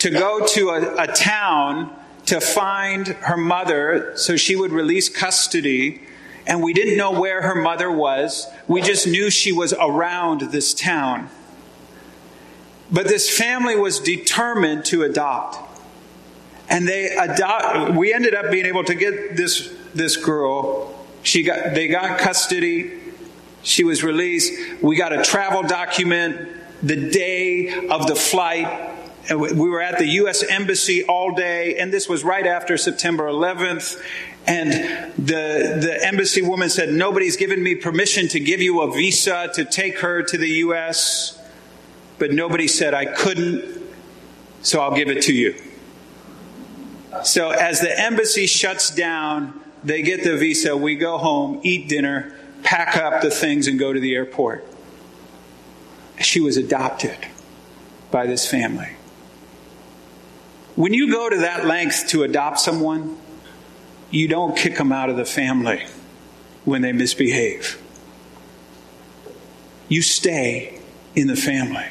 to 0.00 0.10
go 0.10 0.44
to 0.44 0.70
a, 0.70 1.04
a 1.04 1.06
town 1.06 1.94
to 2.28 2.42
find 2.42 3.08
her 3.08 3.38
mother 3.38 4.12
so 4.14 4.36
she 4.36 4.54
would 4.54 4.70
release 4.70 5.08
custody. 5.08 6.02
And 6.46 6.62
we 6.62 6.74
didn't 6.74 6.98
know 6.98 7.18
where 7.18 7.40
her 7.40 7.54
mother 7.54 7.90
was. 7.90 8.46
We 8.66 8.82
just 8.82 9.06
knew 9.06 9.30
she 9.30 9.50
was 9.50 9.72
around 9.72 10.42
this 10.52 10.74
town. 10.74 11.30
But 12.90 13.08
this 13.08 13.34
family 13.34 13.76
was 13.76 13.98
determined 13.98 14.84
to 14.86 15.04
adopt. 15.04 15.56
And 16.68 16.86
they 16.86 17.16
adopt, 17.16 17.94
we 17.94 18.12
ended 18.12 18.34
up 18.34 18.50
being 18.50 18.66
able 18.66 18.84
to 18.84 18.94
get 18.94 19.34
this, 19.36 19.74
this 19.94 20.18
girl. 20.18 20.94
She 21.22 21.42
got, 21.42 21.74
they 21.74 21.88
got 21.88 22.18
custody. 22.18 22.92
She 23.62 23.84
was 23.84 24.04
released. 24.04 24.82
We 24.82 24.96
got 24.96 25.14
a 25.14 25.22
travel 25.22 25.62
document 25.62 26.46
the 26.82 27.10
day 27.10 27.88
of 27.88 28.06
the 28.06 28.14
flight 28.14 28.87
we 29.30 29.68
were 29.68 29.82
at 29.82 29.98
the 29.98 30.06
U.S. 30.06 30.42
Embassy 30.42 31.04
all 31.04 31.34
day, 31.34 31.76
and 31.76 31.92
this 31.92 32.08
was 32.08 32.24
right 32.24 32.46
after 32.46 32.78
September 32.78 33.24
11th. 33.24 34.00
And 34.46 34.72
the, 35.18 35.78
the 35.80 35.98
embassy 36.02 36.40
woman 36.40 36.70
said, 36.70 36.88
Nobody's 36.90 37.36
given 37.36 37.62
me 37.62 37.74
permission 37.74 38.28
to 38.28 38.40
give 38.40 38.62
you 38.62 38.80
a 38.80 38.90
visa 38.90 39.50
to 39.54 39.64
take 39.66 39.98
her 39.98 40.22
to 40.22 40.38
the 40.38 40.48
U.S. 40.48 41.38
But 42.18 42.32
nobody 42.32 42.66
said 42.66 42.94
I 42.94 43.04
couldn't, 43.04 43.82
so 44.62 44.80
I'll 44.80 44.96
give 44.96 45.08
it 45.08 45.22
to 45.24 45.34
you. 45.34 45.54
So 47.24 47.50
as 47.50 47.80
the 47.80 48.00
embassy 48.00 48.46
shuts 48.46 48.90
down, 48.90 49.60
they 49.84 50.02
get 50.02 50.24
the 50.24 50.36
visa, 50.36 50.76
we 50.76 50.96
go 50.96 51.18
home, 51.18 51.60
eat 51.62 51.88
dinner, 51.88 52.34
pack 52.62 52.96
up 52.96 53.22
the 53.22 53.30
things, 53.30 53.66
and 53.66 53.78
go 53.78 53.92
to 53.92 54.00
the 54.00 54.14
airport. 54.14 54.66
She 56.20 56.40
was 56.40 56.56
adopted 56.56 57.16
by 58.10 58.26
this 58.26 58.50
family. 58.50 58.97
When 60.78 60.94
you 60.94 61.10
go 61.10 61.28
to 61.28 61.38
that 61.38 61.66
length 61.66 62.06
to 62.10 62.22
adopt 62.22 62.60
someone, 62.60 63.18
you 64.12 64.28
don't 64.28 64.56
kick 64.56 64.76
them 64.76 64.92
out 64.92 65.10
of 65.10 65.16
the 65.16 65.24
family 65.24 65.84
when 66.64 66.82
they 66.82 66.92
misbehave. 66.92 67.82
You 69.88 70.02
stay 70.02 70.80
in 71.16 71.26
the 71.26 71.34
family. 71.34 71.86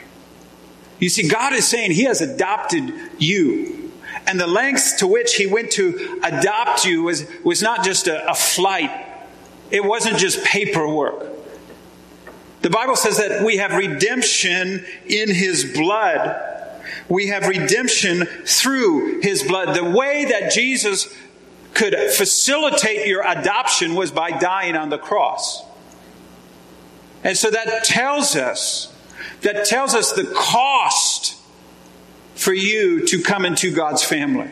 You 0.99 1.09
see, 1.09 1.27
God 1.27 1.51
is 1.51 1.67
saying 1.67 1.91
He 1.91 2.05
has 2.05 2.21
adopted 2.21 2.93
you. 3.17 3.91
And 4.25 4.39
the 4.39 4.47
lengths 4.47 4.93
to 4.99 5.07
which 5.07 5.35
He 5.35 5.47
went 5.47 5.71
to 5.71 6.21
adopt 6.23 6.85
you 6.85 7.03
was, 7.03 7.27
was 7.43 7.61
not 7.61 7.83
just 7.83 8.07
a, 8.07 8.31
a 8.31 8.35
flight, 8.35 9.05
it 9.69 9.83
wasn't 9.83 10.17
just 10.17 10.45
paperwork. 10.45 11.25
The 12.61 12.69
Bible 12.69 12.95
says 12.95 13.17
that 13.17 13.45
we 13.45 13.57
have 13.57 13.73
redemption 13.73 14.85
in 15.05 15.29
His 15.29 15.73
blood 15.73 16.46
we 17.09 17.27
have 17.27 17.47
redemption 17.47 18.25
through 18.45 19.21
his 19.21 19.43
blood. 19.43 19.75
The 19.75 19.83
way 19.83 20.25
that 20.25 20.51
Jesus 20.51 21.13
could 21.73 21.95
facilitate 22.11 23.07
your 23.07 23.23
adoption 23.25 23.95
was 23.95 24.11
by 24.11 24.31
dying 24.31 24.75
on 24.75 24.89
the 24.89 24.97
cross. 24.97 25.63
And 27.23 27.37
so 27.37 27.49
that 27.51 27.83
tells 27.83 28.35
us, 28.35 28.93
that 29.41 29.65
tells 29.65 29.93
us 29.93 30.13
the 30.13 30.25
cost 30.35 31.37
for 32.35 32.53
you 32.53 33.05
to 33.07 33.21
come 33.21 33.45
into 33.45 33.71
God's 33.71 34.03
family. 34.03 34.49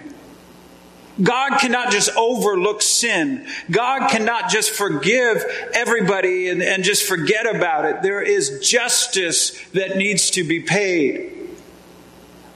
God 1.22 1.60
cannot 1.60 1.92
just 1.92 2.10
overlook 2.18 2.82
sin. 2.82 3.48
God 3.72 4.10
cannot 4.10 4.50
just 4.50 4.72
forgive 4.72 5.44
everybody 5.74 6.50
and, 6.50 6.62
and 6.62 6.84
just 6.84 7.04
forget 7.04 7.54
about 7.54 7.86
it. 7.86 8.02
There 8.02 8.22
is 8.22 8.60
justice 8.68 9.58
that 9.70 9.96
needs 9.96 10.32
to 10.32 10.44
be 10.44 10.60
paid. 10.60 11.35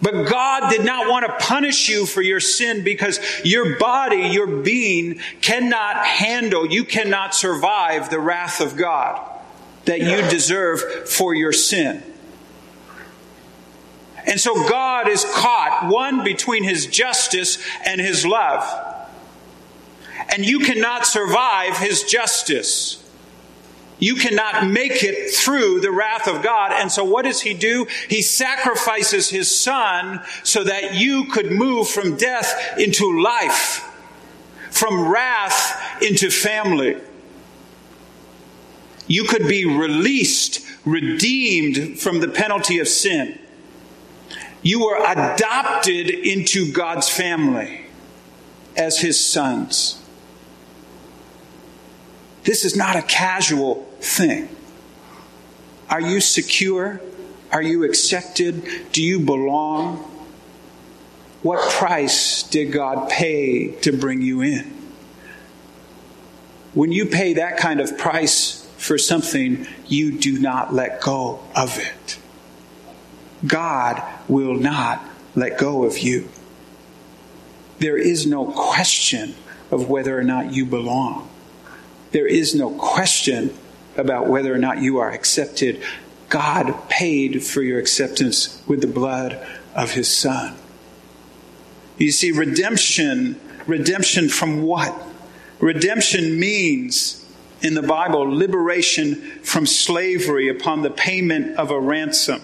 But 0.01 0.29
God 0.29 0.69
did 0.69 0.85
not 0.85 1.09
want 1.09 1.25
to 1.25 1.45
punish 1.45 1.89
you 1.89 2.05
for 2.05 2.21
your 2.21 2.39
sin 2.39 2.83
because 2.83 3.19
your 3.43 3.77
body, 3.77 4.29
your 4.29 4.47
being 4.47 5.19
cannot 5.41 6.05
handle, 6.05 6.65
you 6.65 6.85
cannot 6.85 7.35
survive 7.35 8.09
the 8.09 8.19
wrath 8.19 8.61
of 8.61 8.77
God 8.77 9.21
that 9.85 9.99
you 9.99 10.21
deserve 10.29 11.09
for 11.09 11.33
your 11.33 11.51
sin. 11.51 12.03
And 14.25 14.39
so 14.39 14.67
God 14.69 15.07
is 15.07 15.25
caught, 15.25 15.89
one 15.89 16.23
between 16.23 16.63
his 16.63 16.85
justice 16.85 17.57
and 17.85 17.99
his 17.99 18.25
love. 18.25 18.63
And 20.29 20.45
you 20.45 20.59
cannot 20.59 21.05
survive 21.07 21.77
his 21.77 22.03
justice. 22.03 23.08
You 23.99 24.15
cannot 24.15 24.65
make 24.67 25.03
it 25.03 25.33
through 25.35 25.81
the 25.81 25.91
wrath 25.91 26.27
of 26.27 26.41
God. 26.41 26.71
And 26.71 26.89
so 26.91 27.03
what 27.03 27.25
does 27.25 27.41
he 27.41 27.53
do? 27.53 27.85
He 28.07 28.21
sacrifices 28.21 29.29
his 29.29 29.53
son 29.53 30.21
so 30.43 30.63
that 30.63 30.95
you 30.95 31.25
could 31.25 31.51
move 31.51 31.89
from 31.89 32.15
death 32.15 32.77
into 32.77 33.21
life, 33.21 33.85
from 34.71 35.09
wrath 35.09 36.01
into 36.01 36.31
family. 36.31 36.97
You 39.07 39.25
could 39.25 39.47
be 39.47 39.65
released, 39.65 40.65
redeemed 40.85 41.99
from 41.99 42.21
the 42.21 42.29
penalty 42.29 42.79
of 42.79 42.87
sin. 42.87 43.37
You 44.61 44.85
were 44.85 44.97
adopted 44.97 46.09
into 46.09 46.71
God's 46.71 47.09
family 47.09 47.85
as 48.77 48.99
his 48.99 49.23
sons. 49.23 50.01
This 52.43 52.63
is 52.63 52.75
not 52.75 52.95
a 52.95 53.01
casual 53.01 53.88
thing. 54.01 54.49
Are 55.89 56.01
you 56.01 56.21
secure? 56.21 57.01
Are 57.51 57.61
you 57.61 57.83
accepted? 57.83 58.63
Do 58.91 59.03
you 59.03 59.19
belong? 59.19 59.97
What 61.41 61.69
price 61.71 62.43
did 62.43 62.71
God 62.71 63.09
pay 63.09 63.71
to 63.81 63.91
bring 63.91 64.21
you 64.21 64.41
in? 64.41 64.75
When 66.73 66.91
you 66.91 67.05
pay 67.05 67.33
that 67.33 67.57
kind 67.57 67.79
of 67.79 67.97
price 67.97 68.67
for 68.77 68.97
something, 68.97 69.67
you 69.87 70.17
do 70.17 70.37
not 70.39 70.73
let 70.73 71.01
go 71.01 71.41
of 71.55 71.79
it. 71.79 72.19
God 73.45 74.03
will 74.27 74.55
not 74.55 75.03
let 75.35 75.57
go 75.57 75.85
of 75.85 75.97
you. 75.97 76.29
There 77.79 77.97
is 77.97 78.27
no 78.27 78.51
question 78.51 79.35
of 79.71 79.89
whether 79.89 80.17
or 80.17 80.23
not 80.23 80.53
you 80.53 80.65
belong. 80.65 81.29
There 82.11 82.27
is 82.27 82.53
no 82.53 82.71
question 82.71 83.55
about 83.99 84.27
whether 84.27 84.53
or 84.53 84.57
not 84.57 84.81
you 84.81 84.97
are 84.97 85.11
accepted. 85.11 85.83
God 86.29 86.89
paid 86.89 87.43
for 87.43 87.61
your 87.61 87.79
acceptance 87.79 88.63
with 88.67 88.81
the 88.81 88.87
blood 88.87 89.45
of 89.75 89.91
his 89.91 90.15
son. 90.15 90.55
You 91.97 92.11
see, 92.11 92.31
redemption, 92.31 93.39
redemption 93.67 94.29
from 94.29 94.63
what? 94.63 94.99
Redemption 95.59 96.39
means 96.39 97.25
in 97.61 97.73
the 97.73 97.81
Bible 97.81 98.21
liberation 98.21 99.15
from 99.43 99.65
slavery 99.65 100.47
upon 100.47 100.81
the 100.81 100.89
payment 100.89 101.57
of 101.57 101.71
a 101.71 101.79
ransom. 101.79 102.41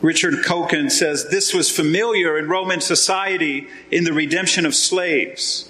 Richard 0.00 0.44
Coekin 0.44 0.90
says 0.90 1.28
this 1.28 1.54
was 1.54 1.70
familiar 1.70 2.36
in 2.36 2.48
Roman 2.48 2.80
society 2.80 3.68
in 3.90 4.04
the 4.04 4.12
redemption 4.12 4.66
of 4.66 4.74
slaves. 4.74 5.68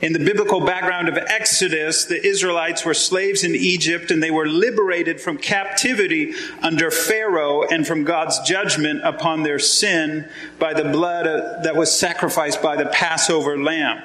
In 0.00 0.12
the 0.12 0.20
biblical 0.20 0.60
background 0.60 1.08
of 1.08 1.16
Exodus, 1.16 2.04
the 2.04 2.24
Israelites 2.24 2.84
were 2.84 2.94
slaves 2.94 3.42
in 3.42 3.56
Egypt 3.56 4.12
and 4.12 4.22
they 4.22 4.30
were 4.30 4.46
liberated 4.46 5.20
from 5.20 5.38
captivity 5.38 6.34
under 6.62 6.92
Pharaoh 6.92 7.64
and 7.64 7.84
from 7.84 8.04
God's 8.04 8.38
judgment 8.40 9.00
upon 9.02 9.42
their 9.42 9.58
sin 9.58 10.28
by 10.60 10.72
the 10.72 10.84
blood 10.84 11.26
uh, 11.26 11.62
that 11.64 11.74
was 11.74 11.90
sacrificed 11.90 12.62
by 12.62 12.76
the 12.76 12.86
Passover 12.86 13.58
lamb. 13.58 14.00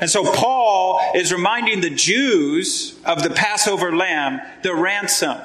And 0.00 0.08
so 0.08 0.32
Paul 0.32 1.00
is 1.14 1.32
reminding 1.32 1.80
the 1.80 1.90
Jews 1.90 2.96
of 3.04 3.24
the 3.24 3.30
Passover 3.30 3.96
lamb, 3.96 4.40
the 4.62 4.76
ransom 4.76 5.38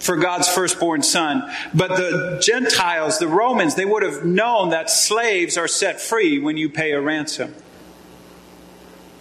for 0.00 0.16
God's 0.16 0.48
firstborn 0.48 1.02
son. 1.02 1.48
But 1.72 1.90
the 1.90 2.40
Gentiles, 2.42 3.20
the 3.20 3.28
Romans, 3.28 3.76
they 3.76 3.84
would 3.84 4.02
have 4.02 4.24
known 4.24 4.70
that 4.70 4.90
slaves 4.90 5.56
are 5.56 5.68
set 5.68 6.00
free 6.00 6.40
when 6.40 6.56
you 6.56 6.68
pay 6.68 6.90
a 6.90 7.00
ransom. 7.00 7.54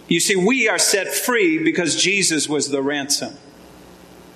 You 0.07 0.19
see, 0.19 0.35
we 0.35 0.69
are 0.69 0.77
set 0.77 1.13
free 1.13 1.63
because 1.63 2.01
Jesus 2.01 2.47
was 2.47 2.69
the 2.69 2.81
ransom. 2.81 3.35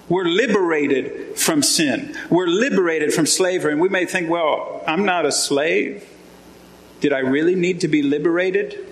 We're 0.08 0.26
liberated 0.26 1.38
from 1.38 1.62
sin. 1.62 2.18
We're 2.32 2.48
liberated 2.48 3.14
from 3.14 3.28
slavery. 3.28 3.74
And 3.74 3.82
we 3.82 3.90
may 3.90 4.06
think, 4.06 4.30
well, 4.30 4.84
I'm 4.88 5.06
not 5.06 5.26
a 5.26 5.32
slave. 5.32 6.08
Did 7.00 7.14
I 7.14 7.20
really 7.20 7.56
need 7.56 7.82
to 7.82 7.88
be 7.88 8.02
liberated? 8.02 8.88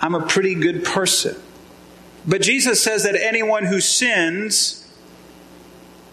I'm 0.00 0.14
a 0.14 0.26
pretty 0.26 0.54
good 0.54 0.84
person. 0.84 1.36
But 2.26 2.42
Jesus 2.42 2.82
says 2.82 3.04
that 3.04 3.16
anyone 3.16 3.64
who 3.64 3.80
sins 3.80 4.86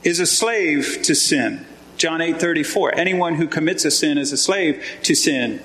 is 0.04 0.20
a 0.20 0.26
slave 0.26 1.02
to 1.04 1.14
sin. 1.14 1.66
John 1.98 2.22
8 2.22 2.40
34. 2.40 2.96
Anyone 2.96 3.36
who 3.36 3.48
commits 3.48 3.84
a 3.84 3.92
sin 3.92 4.18
is 4.18 4.32
a 4.32 4.38
slave 4.38 4.84
to 5.04 5.14
sin. 5.14 5.62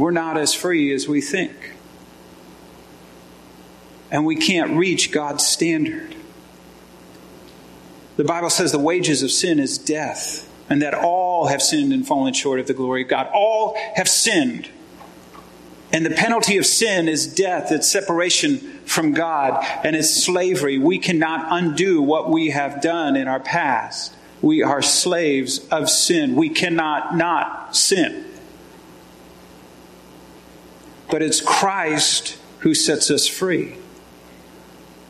We're 0.00 0.12
not 0.12 0.38
as 0.38 0.54
free 0.54 0.94
as 0.94 1.06
we 1.06 1.20
think. 1.20 1.52
And 4.10 4.24
we 4.24 4.34
can't 4.34 4.78
reach 4.78 5.12
God's 5.12 5.46
standard. 5.46 6.14
The 8.16 8.24
Bible 8.24 8.48
says 8.48 8.72
the 8.72 8.78
wages 8.78 9.22
of 9.22 9.30
sin 9.30 9.58
is 9.58 9.76
death, 9.76 10.50
and 10.70 10.80
that 10.80 10.94
all 10.94 11.48
have 11.48 11.60
sinned 11.60 11.92
and 11.92 12.06
fallen 12.06 12.32
short 12.32 12.60
of 12.60 12.66
the 12.66 12.72
glory 12.72 13.02
of 13.02 13.08
God. 13.08 13.28
All 13.34 13.76
have 13.94 14.08
sinned. 14.08 14.70
And 15.92 16.06
the 16.06 16.10
penalty 16.10 16.56
of 16.56 16.64
sin 16.64 17.06
is 17.06 17.26
death, 17.26 17.70
it's 17.70 17.92
separation 17.92 18.56
from 18.86 19.12
God, 19.12 19.62
and 19.84 19.94
it's 19.94 20.24
slavery. 20.24 20.78
We 20.78 20.98
cannot 20.98 21.46
undo 21.50 22.00
what 22.00 22.30
we 22.30 22.50
have 22.50 22.80
done 22.80 23.16
in 23.16 23.28
our 23.28 23.40
past. 23.40 24.14
We 24.40 24.62
are 24.62 24.80
slaves 24.80 25.68
of 25.68 25.90
sin. 25.90 26.36
We 26.36 26.48
cannot 26.48 27.16
not 27.18 27.76
sin. 27.76 28.24
But 31.10 31.22
it's 31.22 31.40
Christ 31.40 32.38
who 32.60 32.74
sets 32.74 33.10
us 33.10 33.26
free. 33.26 33.76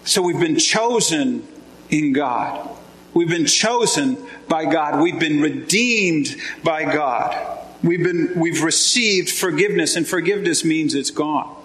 So 0.05 0.23
we've 0.23 0.41
been 0.41 0.59
chosen 0.59 1.47
in 1.91 2.13
God. 2.13 2.69
We've 3.13 3.29
been 3.29 3.47
chosen 3.47 4.17
by 4.49 4.65
God. 4.65 5.03
We've 5.03 5.19
been 5.19 5.41
redeemed 5.41 6.37
by 6.63 6.85
God. 6.85 7.59
We've 7.83 8.03
been, 8.03 8.39
we've 8.39 8.63
received 8.63 9.31
forgiveness, 9.31 9.97
and 9.97 10.07
forgiveness 10.07 10.65
means 10.65 10.95
it's 10.95 11.11
gone. 11.11 11.57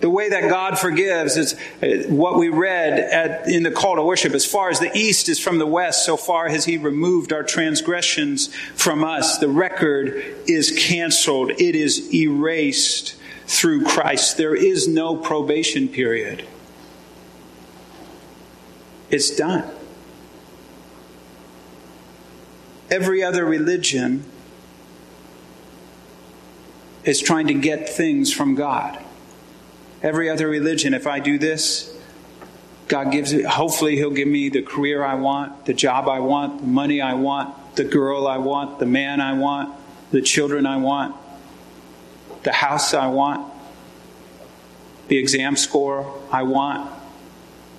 The 0.00 0.10
way 0.10 0.30
that 0.30 0.48
God 0.48 0.78
forgives 0.78 1.36
is 1.36 1.54
uh, 1.82 2.08
what 2.08 2.38
we 2.38 2.48
read 2.48 2.98
at, 2.98 3.46
in 3.46 3.62
the 3.62 3.70
call 3.70 3.96
to 3.96 4.02
worship. 4.02 4.32
As 4.32 4.46
far 4.46 4.70
as 4.70 4.80
the 4.80 4.90
east 4.96 5.28
is 5.28 5.38
from 5.38 5.58
the 5.58 5.66
west, 5.66 6.06
so 6.06 6.16
far 6.16 6.48
has 6.48 6.64
He 6.64 6.78
removed 6.78 7.32
our 7.32 7.42
transgressions 7.42 8.54
from 8.74 9.04
us. 9.04 9.38
The 9.38 9.48
record 9.48 10.24
is 10.46 10.72
canceled, 10.88 11.50
it 11.50 11.74
is 11.74 12.12
erased 12.14 13.16
through 13.46 13.84
Christ. 13.84 14.36
There 14.36 14.54
is 14.54 14.88
no 14.88 15.16
probation 15.16 15.88
period. 15.88 16.46
It's 19.10 19.34
done. 19.34 19.68
Every 22.90 23.22
other 23.22 23.44
religion 23.44 24.24
is 27.04 27.20
trying 27.20 27.48
to 27.48 27.54
get 27.54 27.88
things 27.88 28.32
from 28.32 28.54
God. 28.54 28.98
Every 30.02 30.30
other 30.30 30.48
religion, 30.48 30.94
if 30.94 31.06
I 31.06 31.20
do 31.20 31.38
this, 31.38 31.94
God 32.88 33.12
gives 33.12 33.32
it, 33.32 33.44
hopefully, 33.44 33.96
He'll 33.96 34.10
give 34.10 34.28
me 34.28 34.48
the 34.48 34.62
career 34.62 35.04
I 35.04 35.14
want, 35.14 35.66
the 35.66 35.74
job 35.74 36.08
I 36.08 36.20
want, 36.20 36.62
the 36.62 36.66
money 36.66 37.00
I 37.00 37.14
want, 37.14 37.76
the 37.76 37.84
girl 37.84 38.26
I 38.26 38.38
want, 38.38 38.78
the 38.78 38.86
man 38.86 39.20
I 39.20 39.34
want, 39.34 39.74
the 40.10 40.22
children 40.22 40.66
I 40.66 40.78
want, 40.78 41.14
the 42.42 42.52
house 42.52 42.94
I 42.94 43.06
want, 43.08 43.52
the 45.08 45.18
exam 45.18 45.56
score 45.56 46.20
I 46.32 46.42
want. 46.42 46.90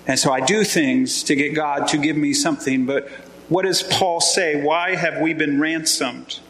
And 0.06 0.18
so 0.18 0.32
I 0.32 0.40
do 0.40 0.64
things 0.64 1.22
to 1.24 1.36
get 1.36 1.54
God 1.54 1.88
to 1.88 1.98
give 1.98 2.16
me 2.16 2.32
something, 2.34 2.86
but 2.86 3.08
what 3.48 3.64
does 3.64 3.82
Paul 3.82 4.20
say? 4.20 4.62
Why 4.62 4.94
have 4.94 5.20
we 5.20 5.34
been 5.34 5.60
ransomed? 5.60 6.40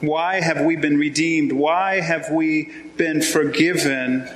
Why 0.00 0.40
have 0.40 0.64
we 0.64 0.76
been 0.76 0.96
redeemed? 0.96 1.52
Why 1.52 2.00
have 2.00 2.30
we 2.30 2.72
been 2.96 3.20
forgiven? 3.20 4.28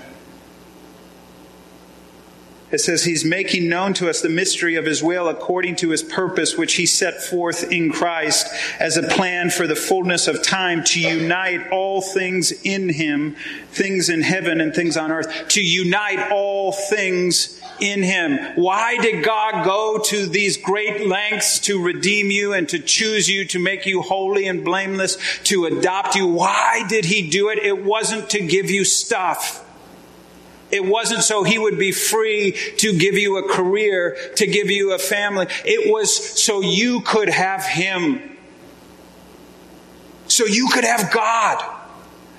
It 2.75 2.81
says 2.81 3.05
he's 3.05 3.25
making 3.25 3.69
known 3.69 3.95
to 3.95 4.11
us 4.11 4.21
the 4.21 4.29
mystery 4.29 4.75
of 4.75 4.85
his 4.85 5.01
will 5.01 5.29
according 5.29 5.77
to 5.77 5.91
his 5.91 6.03
purpose, 6.03 6.59
which 6.59 6.75
he 6.75 6.87
set 6.87 7.23
forth 7.23 7.71
in 7.71 7.93
Christ 7.93 8.49
as 8.81 8.97
a 8.97 9.05
plan 9.05 9.51
for 9.51 9.69
the 9.69 9.77
fullness 9.77 10.27
of 10.27 10.43
time 10.43 10.83
to 10.87 11.01
unite 11.01 11.71
all 11.71 12.03
things 12.03 12.51
in 12.51 12.89
him, 12.89 13.37
things 13.69 14.09
in 14.09 14.23
heaven 14.23 14.61
and 14.61 14.75
things 14.75 14.97
on 14.97 15.13
earth, 15.13 15.47
to 15.51 15.63
unite 15.63 16.33
all 16.33 16.73
things 16.73 17.61
in 17.79 18.03
him. 18.03 18.41
Why 18.57 18.97
did 18.97 19.25
God 19.25 19.65
go 19.65 20.01
to 20.07 20.27
these 20.27 20.57
great 20.57 21.07
lengths 21.07 21.61
to 21.61 21.81
redeem 21.81 22.33
you 22.33 22.55
and 22.55 22.69
to 22.71 22.81
choose 22.81 23.29
you, 23.29 23.45
to 23.45 23.61
make 23.61 23.87
you 23.87 24.03
holy 24.03 24.49
and 24.49 24.65
blameless, 24.65 25.17
to 25.45 25.67
adopt 25.67 26.17
you? 26.17 26.27
Why 26.27 26.85
did 26.89 27.05
he 27.05 27.31
do 27.31 27.51
it? 27.51 27.61
It 27.61 27.85
wasn't 27.85 28.31
to 28.31 28.45
give 28.45 28.69
you 28.69 28.85
stuff. 28.85 29.65
It 30.75 30.85
wasn't 30.85 31.23
so 31.23 31.45
he 31.45 31.59
would 31.59 31.79
be 31.79 31.93
free 31.93 32.53
to 32.79 32.99
give 32.99 33.15
you 33.15 33.39
a 33.39 33.49
career, 33.49 34.17
to 34.37 34.47
give 34.47 34.71
you 34.71 34.93
a 34.93 34.99
family. 34.99 35.47
It 35.65 35.93
was 35.93 36.15
so 36.43 36.61
you 36.61 37.01
could 37.01 37.29
have 37.29 37.65
him. 37.65 38.21
So 40.27 40.45
you 40.45 40.69
could 40.73 40.85
have 40.85 41.13
God. 41.13 41.65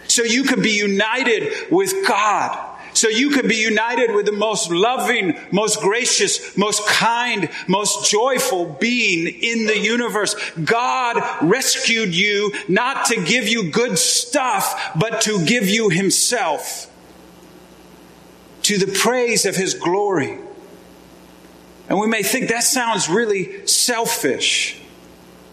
So 0.07 0.23
you 0.23 0.43
could 0.43 0.61
be 0.61 0.71
united 0.71 1.71
with 1.71 2.07
God 2.07 2.73
so 2.95 3.09
you 3.09 3.29
could 3.31 3.49
be 3.49 3.57
united 3.57 4.15
with 4.15 4.25
the 4.25 4.31
most 4.31 4.71
loving, 4.71 5.37
most 5.51 5.81
gracious, 5.81 6.57
most 6.57 6.87
kind, 6.87 7.49
most 7.67 8.09
joyful 8.09 8.65
being 8.79 9.27
in 9.27 9.65
the 9.65 9.77
universe. 9.77 10.33
God 10.51 11.21
rescued 11.41 12.15
you 12.15 12.53
not 12.69 13.07
to 13.07 13.21
give 13.21 13.49
you 13.49 13.69
good 13.69 13.99
stuff, 13.99 14.93
but 14.97 15.21
to 15.21 15.45
give 15.45 15.67
you 15.67 15.89
Himself 15.89 16.89
to 18.65 18.79
the 18.79 18.91
praise 18.91 19.45
of 19.45 19.55
His 19.55 19.75
glory. 19.75 20.39
And 21.87 21.99
we 21.99 22.07
may 22.07 22.23
think 22.23 22.49
that 22.49 22.63
sounds 22.63 23.07
really 23.07 23.67
selfish. 23.67 24.81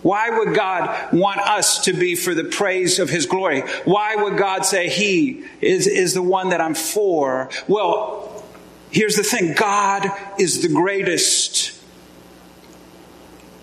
Why 0.01 0.31
would 0.31 0.55
God 0.55 1.13
want 1.13 1.41
us 1.41 1.85
to 1.85 1.93
be 1.93 2.15
for 2.15 2.35
the 2.35 2.45
praise 2.45 2.99
of 2.99 3.11
His 3.11 3.27
glory? 3.27 3.61
Why 3.85 4.17
would 4.17 4.39
God 4.39 4.65
say 4.65 4.89
He 4.89 5.45
is, 5.61 5.87
is 5.87 6.15
the 6.15 6.23
one 6.23 6.49
that 6.49 6.63
I'm 6.63 6.75
for? 6.75 7.51
Well, 7.69 8.43
here's 8.91 9.17
the 9.17 9.23
thing 9.23 9.55
God 9.55 10.09
is 10.39 10.63
the 10.63 10.71
greatest 10.71 11.79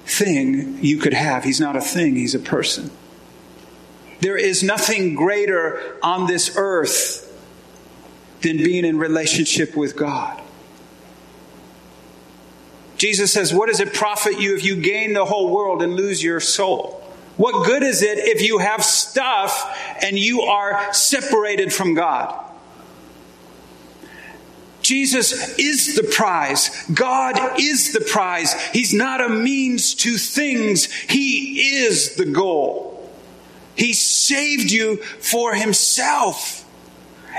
thing 0.05 0.77
you 0.83 0.99
could 0.99 1.15
have. 1.15 1.43
He's 1.43 1.59
not 1.59 1.75
a 1.75 1.81
thing, 1.81 2.15
He's 2.15 2.35
a 2.35 2.39
person. 2.39 2.91
There 4.19 4.37
is 4.37 4.61
nothing 4.61 5.15
greater 5.15 5.97
on 6.03 6.27
this 6.27 6.53
earth 6.55 7.25
than 8.41 8.57
being 8.57 8.85
in 8.85 8.97
relationship 8.97 9.75
with 9.75 9.95
God. 9.95 10.41
Jesus 12.97 13.31
says, 13.31 13.53
What 13.53 13.69
does 13.69 13.79
it 13.79 13.93
profit 13.93 14.39
you 14.39 14.55
if 14.55 14.63
you 14.63 14.75
gain 14.75 15.13
the 15.13 15.25
whole 15.25 15.49
world 15.53 15.81
and 15.81 15.93
lose 15.95 16.21
your 16.21 16.39
soul? 16.39 17.01
What 17.37 17.65
good 17.65 17.83
is 17.83 18.03
it 18.03 18.17
if 18.17 18.41
you 18.41 18.57
have 18.57 18.83
stuff 18.83 19.73
and 20.01 20.19
you 20.19 20.41
are 20.41 20.93
separated 20.93 21.71
from 21.71 21.93
God? 21.93 22.47
Jesus 24.81 25.57
is 25.57 25.95
the 25.95 26.03
prize. 26.03 26.83
God 26.93 27.59
is 27.59 27.93
the 27.93 28.01
prize. 28.01 28.53
He's 28.71 28.93
not 28.93 29.21
a 29.21 29.29
means 29.29 29.93
to 29.95 30.17
things. 30.17 30.91
He 30.91 31.77
is 31.77 32.15
the 32.15 32.25
goal. 32.25 33.09
He 33.75 33.93
saved 33.93 34.71
you 34.71 34.97
for 34.97 35.53
himself. 35.53 36.58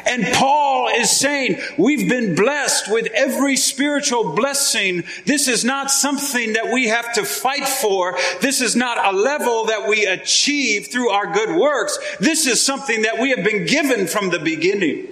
And 0.07 0.27
Paul 0.35 0.89
is 0.89 1.11
saying, 1.11 1.61
we've 1.77 2.09
been 2.09 2.35
blessed 2.35 2.91
with 2.91 3.09
every 3.15 3.57
spiritual 3.57 4.35
blessing. 4.35 5.05
This 5.27 5.49
is 5.49 5.65
not 5.65 5.91
something 5.91 6.55
that 6.55 6.73
we 6.73 6.89
have 6.89 7.13
to 7.15 7.25
fight 7.25 7.69
for. 7.69 8.17
This 8.41 8.61
is 8.61 8.77
not 8.77 9.15
a 9.15 9.17
level 9.17 9.67
that 9.67 9.89
we 9.89 10.07
achieve 10.07 10.89
through 10.89 11.11
our 11.11 11.33
good 11.33 11.57
works. 11.57 11.99
This 12.19 12.47
is 12.47 12.65
something 12.65 13.03
that 13.03 13.19
we 13.19 13.31
have 13.31 13.45
been 13.45 13.67
given 13.67 14.07
from 14.07 14.31
the 14.31 14.39
beginning. 14.39 15.07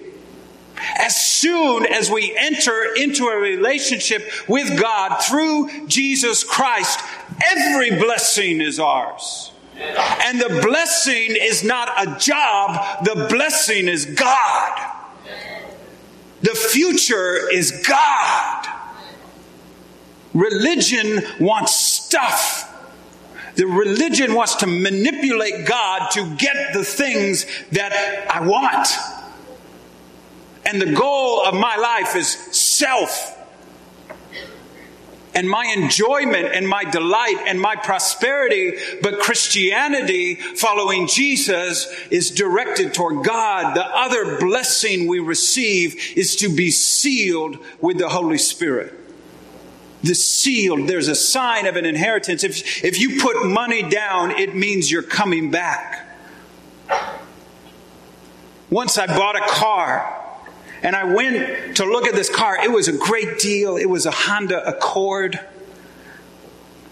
As 0.96 1.16
soon 1.16 1.87
as 1.87 2.11
we 2.11 2.37
enter 2.38 2.94
into 2.96 3.27
a 3.27 3.37
relationship 3.37 4.31
with 4.48 4.81
God 4.81 5.18
through 5.22 5.87
Jesus 5.88 6.44
Christ, 6.44 7.01
every 7.44 7.90
blessing 7.98 8.61
is 8.61 8.79
ours. 8.79 9.53
And 9.79 10.41
the 10.41 10.61
blessing 10.62 11.37
is 11.41 11.62
not 11.62 11.88
a 11.97 12.19
job, 12.19 13.05
the 13.05 13.27
blessing 13.29 13.88
is 13.88 14.07
God. 14.07 14.95
The 16.41 16.55
future 16.55 17.51
is 17.51 17.83
God. 17.87 18.67
Religion 20.35 21.23
wants 21.41 21.75
stuff. 21.75 22.64
The 23.57 23.67
religion 23.67 24.35
wants 24.35 24.57
to 24.57 24.67
manipulate 24.67 25.67
God 25.67 26.11
to 26.12 26.37
get 26.37 26.73
the 26.75 26.85
things 26.85 27.45
that 27.73 27.93
I 28.31 28.47
want. 28.47 28.88
And 30.64 30.81
the 30.81 30.93
goal 30.93 31.45
of 31.45 31.55
my 31.55 31.77
life 31.77 32.14
is 32.14 32.29
self 32.29 33.38
and 35.35 35.49
my 35.49 35.67
enjoyment 35.77 36.55
and 36.55 36.69
my 36.69 36.85
delight 36.85 37.43
and 37.47 37.61
my 37.61 37.77
prosperity, 37.77 38.75
but 39.03 39.21
Christianity, 39.21 40.35
following 40.35 41.07
Jesus, 41.07 41.87
is 42.11 42.31
directed 42.31 42.95
toward 42.95 43.25
God. 43.25 43.77
The 43.77 43.85
other 43.85 44.38
blessing 44.38 45.07
we 45.07 45.19
receive 45.19 46.17
is 46.17 46.37
to 46.37 46.49
be 46.49 46.71
sealed 46.71 47.59
with 47.81 47.99
the 47.99 48.09
Holy 48.09 48.38
Spirit. 48.38 48.95
The 50.03 50.14
sealed, 50.14 50.88
there's 50.88 51.09
a 51.09 51.14
sign 51.14 51.67
of 51.67 51.77
an 51.77 51.85
inheritance. 51.85 52.45
If, 52.45 52.85
if 52.85 53.01
you 53.01 53.21
put 53.21 53.47
money 53.47 53.83
down, 53.83 54.31
it 54.31 54.55
means 54.55 54.91
you're 54.91 55.03
coming 55.03 55.51
back. 55.51 56.07
Once 58.71 58.99
I 58.99 59.07
bought 59.07 59.37
a 59.37 59.47
car 59.49 60.17
and 60.83 60.95
I 60.95 61.12
went 61.12 61.77
to 61.77 61.85
look 61.85 62.07
at 62.07 62.14
this 62.14 62.29
car. 62.29 62.57
It 62.62 62.71
was 62.71 62.88
a 62.88 62.97
great 62.97 63.38
deal. 63.38 63.77
It 63.77 63.88
was 63.88 64.07
a 64.07 64.11
Honda 64.11 64.67
Accord. 64.67 65.41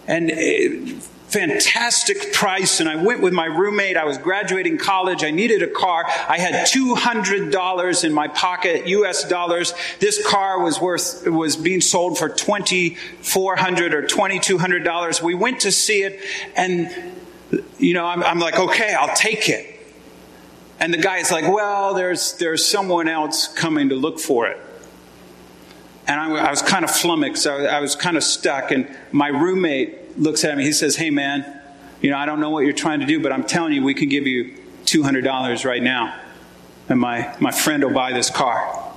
And 0.07 0.29
it, 0.31 1.03
fantastic 1.27 2.31
price. 2.33 2.79
And 2.79 2.89
I 2.89 2.95
went 2.95 3.21
with 3.21 3.33
my 3.33 3.45
roommate. 3.45 3.97
I 3.97 4.05
was 4.05 4.17
graduating 4.17 4.77
college. 4.77 5.23
I 5.23 5.31
needed 5.31 5.61
a 5.61 5.67
car. 5.67 6.05
I 6.07 6.37
had 6.37 6.67
$200 6.67 8.03
in 8.03 8.13
my 8.13 8.27
pocket, 8.29 8.87
US 8.87 9.27
dollars. 9.27 9.73
This 9.99 10.25
car 10.25 10.61
was 10.61 10.79
worth, 10.79 11.27
was 11.27 11.55
being 11.55 11.81
sold 11.81 12.17
for 12.17 12.29
2,400 12.29 13.93
or 13.93 14.03
$2,200. 14.03 15.21
We 15.21 15.35
went 15.35 15.61
to 15.61 15.71
see 15.71 16.03
it 16.03 16.21
and, 16.55 16.89
you 17.77 17.93
know, 17.93 18.05
I'm, 18.05 18.23
I'm 18.23 18.39
like, 18.39 18.57
okay, 18.57 18.93
I'll 18.93 19.15
take 19.15 19.49
it. 19.49 19.76
And 20.79 20.93
the 20.93 20.97
guy's 20.97 21.31
like, 21.31 21.47
well, 21.47 21.93
there's, 21.93 22.33
there's 22.33 22.65
someone 22.65 23.07
else 23.07 23.47
coming 23.47 23.89
to 23.89 23.95
look 23.95 24.19
for 24.19 24.47
it. 24.47 24.59
And 26.07 26.19
I, 26.19 26.47
I 26.47 26.49
was 26.49 26.61
kind 26.61 26.85
of 26.85 26.91
flummoxed. 26.91 27.47
I, 27.47 27.65
I 27.65 27.79
was 27.79 27.95
kind 27.95 28.15
of 28.15 28.23
stuck. 28.23 28.71
And 28.71 28.87
my 29.11 29.27
roommate 29.27 30.17
looks 30.19 30.43
at 30.43 30.55
me. 30.55 30.63
He 30.63 30.71
says, 30.71 30.95
hey, 30.95 31.09
man, 31.09 31.61
you 32.01 32.11
know, 32.11 32.17
I 32.17 32.25
don't 32.25 32.39
know 32.39 32.51
what 32.51 32.63
you're 32.63 32.73
trying 32.73 32.99
to 32.99 33.05
do, 33.05 33.19
but 33.19 33.31
I'm 33.31 33.43
telling 33.43 33.73
you, 33.73 33.83
we 33.83 33.93
can 33.93 34.07
give 34.07 34.27
you 34.27 34.55
$200 34.85 35.65
right 35.65 35.83
now. 35.83 36.19
And 36.89 36.99
my, 36.99 37.35
my 37.39 37.51
friend 37.51 37.83
will 37.83 37.93
buy 37.93 38.13
this 38.13 38.29
car. 38.29 38.93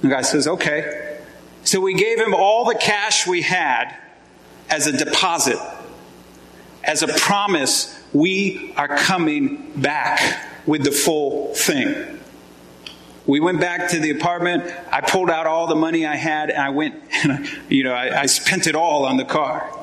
The 0.00 0.08
guy 0.08 0.22
says, 0.22 0.48
okay. 0.48 1.20
So 1.64 1.80
we 1.80 1.94
gave 1.94 2.18
him 2.18 2.34
all 2.34 2.64
the 2.64 2.74
cash 2.74 3.26
we 3.26 3.42
had 3.42 3.96
as 4.68 4.88
a 4.88 4.92
deposit, 4.96 5.58
as 6.82 7.02
a 7.02 7.08
promise 7.08 7.98
we 8.12 8.74
are 8.76 8.88
coming 8.88 9.72
back 9.76 10.51
with 10.66 10.84
the 10.84 10.92
full 10.92 11.54
thing. 11.54 12.20
We 13.26 13.40
went 13.40 13.60
back 13.60 13.90
to 13.90 14.00
the 14.00 14.10
apartment. 14.10 14.64
I 14.90 15.00
pulled 15.00 15.30
out 15.30 15.46
all 15.46 15.66
the 15.66 15.76
money 15.76 16.06
I 16.06 16.16
had 16.16 16.50
and 16.50 16.60
I 16.60 16.70
went, 16.70 17.00
and, 17.24 17.48
you 17.68 17.84
know, 17.84 17.92
I, 17.92 18.22
I 18.22 18.26
spent 18.26 18.66
it 18.66 18.74
all 18.74 19.04
on 19.04 19.16
the 19.16 19.24
car. 19.24 19.78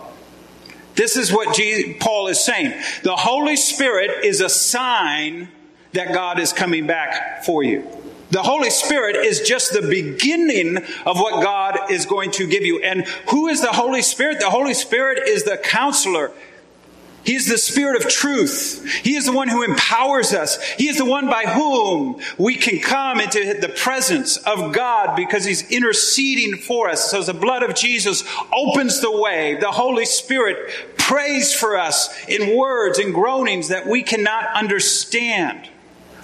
This 0.96 1.16
is 1.16 1.32
what 1.32 1.56
Jesus, 1.56 1.96
Paul 2.02 2.28
is 2.28 2.44
saying. 2.44 2.74
The 3.04 3.16
Holy 3.16 3.56
Spirit 3.56 4.26
is 4.26 4.42
a 4.42 4.50
sign 4.50 5.48
that 5.94 6.14
God 6.14 6.40
is 6.40 6.52
coming 6.52 6.88
back 6.88 7.46
for 7.46 7.64
you. 7.64 7.88
The 8.32 8.44
Holy 8.44 8.70
Spirit 8.70 9.16
is 9.16 9.42
just 9.42 9.74
the 9.74 9.82
beginning 9.82 10.78
of 11.06 11.18
what 11.18 11.42
God 11.42 11.90
is 11.90 12.06
going 12.06 12.32
to 12.32 12.46
give 12.46 12.64
you. 12.64 12.80
And 12.84 13.08
who 13.30 13.48
is 13.48 13.62
the 13.62 13.72
Holy 13.72 14.02
Spirit? 14.04 14.40
The 14.40 14.52
Holy 14.52 14.76
Spirit 14.76 15.28
is 15.28 15.46
the 15.46 15.58
counselor. 15.58 16.32
He 17.24 17.36
is 17.36 17.48
the 17.48 17.58
Spirit 17.58 18.02
of 18.02 18.10
truth. 18.10 18.86
He 19.04 19.16
is 19.16 19.26
the 19.26 19.34
one 19.34 19.50
who 19.50 19.64
empowers 19.64 20.34
us. 20.34 20.62
He 20.74 20.88
is 20.88 20.98
the 20.98 21.06
one 21.06 21.28
by 21.28 21.44
whom 21.44 22.22
we 22.38 22.56
can 22.56 22.80
come 22.80 23.20
into 23.20 23.56
the 23.60 23.70
presence 23.70 24.38
of 24.38 24.74
God 24.74 25.16
because 25.16 25.46
He's 25.46 25.70
interceding 25.70 26.58
for 26.58 26.90
us. 26.90 27.12
So 27.12 27.22
the 27.22 27.34
blood 27.34 27.64
of 27.64 27.76
Jesus 27.76 28.24
opens 28.54 29.02
the 29.02 29.12
way. 29.12 29.58
The 29.60 29.72
Holy 29.72 30.06
Spirit 30.06 30.98
prays 30.98 31.54
for 31.54 31.78
us 31.78 32.10
in 32.28 32.56
words 32.56 33.00
and 33.00 33.14
groanings 33.14 33.70
that 33.70 33.88
we 33.88 34.04
cannot 34.04 34.46
understand. 34.56 35.70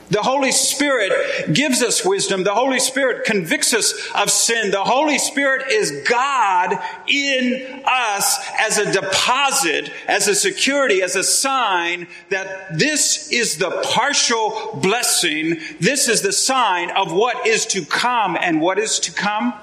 The 0.10 0.22
Holy 0.22 0.52
Spirit 0.52 1.54
gives 1.54 1.82
us 1.82 2.06
wisdom. 2.06 2.44
The 2.44 2.54
Holy 2.54 2.80
Spirit 2.80 3.26
convicts 3.26 3.74
us 3.74 3.94
of 4.14 4.30
sin. 4.30 4.70
The 4.70 4.84
Holy 4.84 5.18
Spirit 5.18 5.72
is 5.72 6.04
God 6.08 6.78
in 7.08 7.82
us 7.86 8.38
as 8.60 8.78
a 8.78 8.92
deposit, 8.92 9.92
as 10.08 10.28
a 10.28 10.36
security, 10.36 11.02
as 11.02 11.16
a 11.16 11.24
sign 11.24 12.08
that 12.30 12.78
this 12.78 13.32
is 13.32 13.58
the 13.58 13.72
partial 13.84 14.80
blessing. 14.82 15.60
This 15.80 16.08
is 16.08 16.22
the 16.22 16.34
sign 16.34 16.92
of 16.92 17.12
what 17.12 17.48
is 17.48 17.66
to 17.68 17.84
come. 17.84 18.38
And 18.40 18.62
what 18.62 18.78
is 18.78 19.00
to 19.00 19.12
come? 19.12 19.54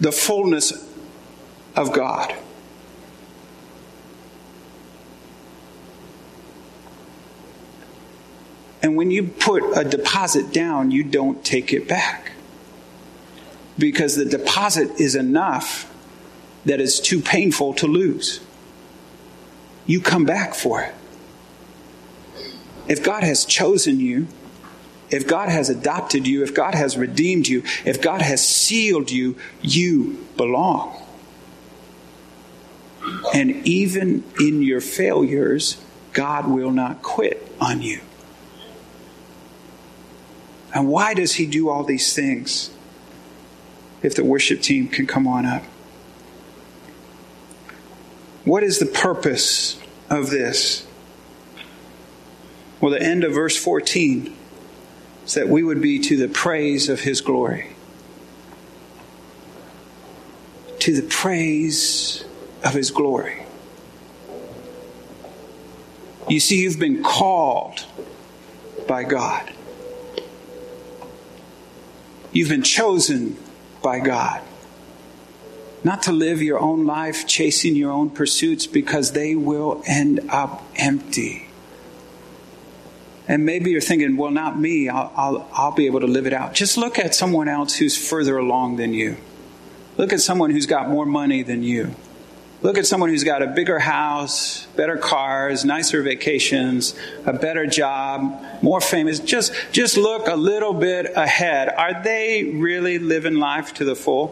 The 0.00 0.12
fullness 0.12 0.72
of 1.74 1.92
God. 1.92 2.34
And 8.86 8.94
when 8.94 9.10
you 9.10 9.24
put 9.24 9.64
a 9.76 9.82
deposit 9.82 10.52
down, 10.52 10.92
you 10.92 11.02
don't 11.02 11.44
take 11.44 11.72
it 11.72 11.88
back. 11.88 12.30
Because 13.76 14.14
the 14.14 14.24
deposit 14.24 15.00
is 15.00 15.16
enough 15.16 15.92
that 16.64 16.80
it's 16.80 17.00
too 17.00 17.20
painful 17.20 17.74
to 17.74 17.88
lose. 17.88 18.38
You 19.86 20.00
come 20.00 20.24
back 20.24 20.54
for 20.54 20.82
it. 20.82 20.94
If 22.86 23.02
God 23.02 23.24
has 23.24 23.44
chosen 23.44 23.98
you, 23.98 24.28
if 25.10 25.26
God 25.26 25.48
has 25.48 25.68
adopted 25.68 26.28
you, 26.28 26.44
if 26.44 26.54
God 26.54 26.76
has 26.76 26.96
redeemed 26.96 27.48
you, 27.48 27.64
if 27.84 28.00
God 28.00 28.22
has 28.22 28.48
sealed 28.48 29.10
you, 29.10 29.34
you 29.62 30.24
belong. 30.36 31.02
And 33.34 33.66
even 33.66 34.22
in 34.38 34.62
your 34.62 34.80
failures, 34.80 35.76
God 36.12 36.46
will 36.46 36.70
not 36.70 37.02
quit 37.02 37.52
on 37.60 37.82
you. 37.82 38.00
And 40.76 40.88
why 40.88 41.14
does 41.14 41.36
he 41.36 41.46
do 41.46 41.70
all 41.70 41.84
these 41.84 42.12
things? 42.12 42.68
If 44.02 44.14
the 44.14 44.22
worship 44.22 44.60
team 44.60 44.88
can 44.88 45.06
come 45.06 45.26
on 45.26 45.46
up. 45.46 45.62
What 48.44 48.62
is 48.62 48.78
the 48.78 48.84
purpose 48.84 49.80
of 50.10 50.28
this? 50.28 50.86
Well, 52.78 52.92
the 52.92 53.00
end 53.00 53.24
of 53.24 53.32
verse 53.32 53.56
14 53.56 54.36
is 55.24 55.32
that 55.32 55.48
we 55.48 55.62
would 55.62 55.80
be 55.80 55.98
to 55.98 56.16
the 56.18 56.28
praise 56.28 56.90
of 56.90 57.00
his 57.00 57.22
glory. 57.22 57.74
To 60.80 60.92
the 60.92 61.08
praise 61.08 62.22
of 62.62 62.74
his 62.74 62.90
glory. 62.90 63.46
You 66.28 66.38
see, 66.38 66.60
you've 66.60 66.78
been 66.78 67.02
called 67.02 67.82
by 68.86 69.04
God. 69.04 69.54
You've 72.36 72.50
been 72.50 72.62
chosen 72.62 73.34
by 73.82 73.98
God. 73.98 74.42
Not 75.82 76.02
to 76.02 76.12
live 76.12 76.42
your 76.42 76.60
own 76.60 76.84
life 76.84 77.26
chasing 77.26 77.74
your 77.74 77.90
own 77.90 78.10
pursuits 78.10 78.66
because 78.66 79.12
they 79.12 79.34
will 79.34 79.82
end 79.86 80.20
up 80.28 80.62
empty. 80.76 81.48
And 83.26 83.46
maybe 83.46 83.70
you're 83.70 83.80
thinking, 83.80 84.18
well, 84.18 84.30
not 84.30 84.60
me. 84.60 84.90
I'll, 84.90 85.10
I'll, 85.16 85.48
I'll, 85.50 85.72
be 85.72 85.86
able 85.86 86.00
to 86.00 86.06
live 86.06 86.26
it 86.26 86.34
out. 86.34 86.52
Just 86.52 86.76
look 86.76 86.98
at 86.98 87.14
someone 87.14 87.48
else 87.48 87.76
who's 87.76 87.96
further 87.96 88.36
along 88.36 88.76
than 88.76 88.92
you. 88.92 89.16
Look 89.96 90.12
at 90.12 90.20
someone 90.20 90.50
who's 90.50 90.66
got 90.66 90.90
more 90.90 91.06
money 91.06 91.42
than 91.42 91.62
you. 91.62 91.94
Look 92.66 92.78
at 92.78 92.84
someone 92.84 93.10
who's 93.10 93.22
got 93.22 93.42
a 93.42 93.46
bigger 93.46 93.78
house, 93.78 94.66
better 94.74 94.96
cars, 94.96 95.64
nicer 95.64 96.02
vacations, 96.02 96.96
a 97.24 97.32
better 97.32 97.64
job, 97.64 98.44
more 98.60 98.80
famous. 98.80 99.20
Just, 99.20 99.52
just 99.70 99.96
look 99.96 100.26
a 100.26 100.34
little 100.34 100.74
bit 100.74 101.12
ahead. 101.14 101.68
Are 101.68 102.02
they 102.02 102.42
really 102.42 102.98
living 102.98 103.36
life 103.36 103.74
to 103.74 103.84
the 103.84 103.94
full? 103.94 104.30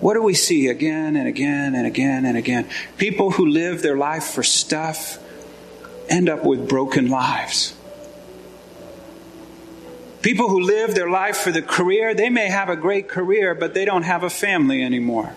What 0.00 0.14
do 0.14 0.22
we 0.22 0.32
see 0.32 0.68
again 0.68 1.16
and 1.16 1.28
again 1.28 1.74
and 1.74 1.86
again 1.86 2.24
and 2.24 2.38
again? 2.38 2.66
People 2.96 3.30
who 3.30 3.44
live 3.44 3.82
their 3.82 3.98
life 3.98 4.24
for 4.24 4.42
stuff 4.42 5.18
end 6.08 6.30
up 6.30 6.46
with 6.46 6.66
broken 6.66 7.10
lives. 7.10 7.74
People 10.22 10.48
who 10.48 10.60
live 10.60 10.94
their 10.94 11.08
life 11.08 11.38
for 11.38 11.50
the 11.50 11.62
career, 11.62 12.14
they 12.14 12.28
may 12.28 12.48
have 12.48 12.68
a 12.68 12.76
great 12.76 13.08
career, 13.08 13.54
but 13.54 13.72
they 13.72 13.84
don't 13.84 14.02
have 14.02 14.22
a 14.22 14.30
family 14.30 14.82
anymore. 14.82 15.32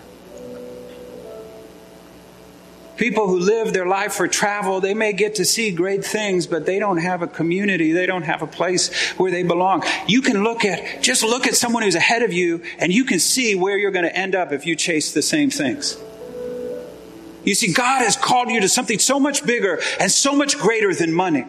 People 2.96 3.26
who 3.26 3.38
live 3.40 3.72
their 3.72 3.86
life 3.86 4.12
for 4.12 4.28
travel, 4.28 4.80
they 4.80 4.94
may 4.94 5.12
get 5.12 5.36
to 5.36 5.44
see 5.44 5.72
great 5.72 6.04
things, 6.04 6.46
but 6.46 6.64
they 6.64 6.78
don't 6.78 6.98
have 6.98 7.22
a 7.22 7.26
community. 7.26 7.90
They 7.92 8.06
don't 8.06 8.22
have 8.22 8.40
a 8.40 8.46
place 8.46 8.94
where 9.18 9.32
they 9.32 9.42
belong. 9.42 9.82
You 10.06 10.22
can 10.22 10.44
look 10.44 10.64
at, 10.64 11.02
just 11.02 11.24
look 11.24 11.46
at 11.46 11.54
someone 11.56 11.82
who's 11.82 11.96
ahead 11.96 12.22
of 12.22 12.32
you, 12.32 12.62
and 12.78 12.92
you 12.92 13.04
can 13.04 13.18
see 13.18 13.56
where 13.56 13.76
you're 13.76 13.90
going 13.90 14.04
to 14.04 14.16
end 14.16 14.36
up 14.36 14.52
if 14.52 14.64
you 14.64 14.76
chase 14.76 15.12
the 15.12 15.22
same 15.22 15.50
things. 15.50 15.96
You 17.44 17.54
see, 17.54 17.72
God 17.72 18.02
has 18.02 18.16
called 18.16 18.50
you 18.50 18.60
to 18.60 18.68
something 18.68 18.98
so 18.98 19.18
much 19.18 19.44
bigger 19.44 19.80
and 19.98 20.10
so 20.10 20.34
much 20.34 20.56
greater 20.56 20.94
than 20.94 21.12
money. 21.12 21.46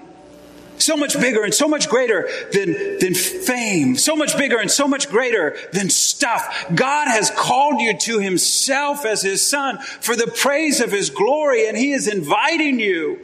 So 0.78 0.98
much 0.98 1.20
bigger 1.20 1.44
and 1.44 1.54
so 1.54 1.68
much 1.68 1.90
greater 1.90 2.28
than, 2.52 3.00
than 3.00 3.14
fame. 3.14 3.96
So 3.96 4.16
much 4.16 4.38
bigger 4.38 4.58
and 4.58 4.70
so 4.70 4.88
much 4.88 5.10
greater 5.10 5.56
than 5.72 5.90
stuff. 5.90 6.66
God 6.74 7.08
has 7.08 7.32
called 7.32 7.82
you 7.82 7.98
to 7.98 8.20
Himself 8.20 9.06
as 9.06 9.22
His 9.22 9.42
Son 9.42 9.80
for 9.80 10.16
the 10.16 10.28
praise 10.28 10.82
of 10.82 10.92
His 10.92 11.10
glory, 11.10 11.68
and 11.68 11.78
He 11.78 11.92
is 11.92 12.08
inviting 12.08 12.80
you. 12.80 13.20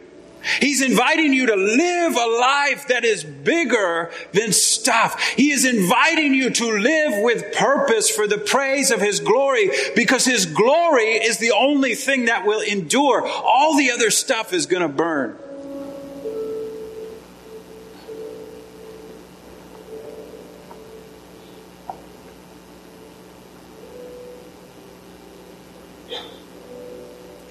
He's 0.60 0.82
inviting 0.82 1.34
you 1.34 1.48
to 1.48 1.56
live 1.56 2.16
a 2.16 2.38
life 2.40 2.88
that 2.88 3.04
is 3.06 3.24
bigger 3.24 4.12
than 4.34 4.54
stuff. 4.54 5.22
He 5.36 5.52
is 5.52 5.66
inviting 5.66 6.34
you 6.34 6.50
to 6.50 6.72
live 6.80 7.24
with 7.24 7.56
purpose 7.56 8.10
for 8.10 8.28
the 8.28 8.40
praise 8.40 8.92
of 8.92 9.02
His 9.02 9.20
glory 9.20 9.70
because 9.96 10.26
His 10.26 10.48
glory 10.48 11.14
is 11.14 11.38
the 11.38 11.52
only 11.52 11.96
thing 11.96 12.26
that 12.26 12.46
will 12.46 12.62
endure. 12.62 13.28
All 13.28 13.78
the 13.78 13.92
other 13.92 14.10
stuff 14.10 14.54
is 14.54 14.66
going 14.66 14.82
to 14.82 14.90
burn. 14.90 15.38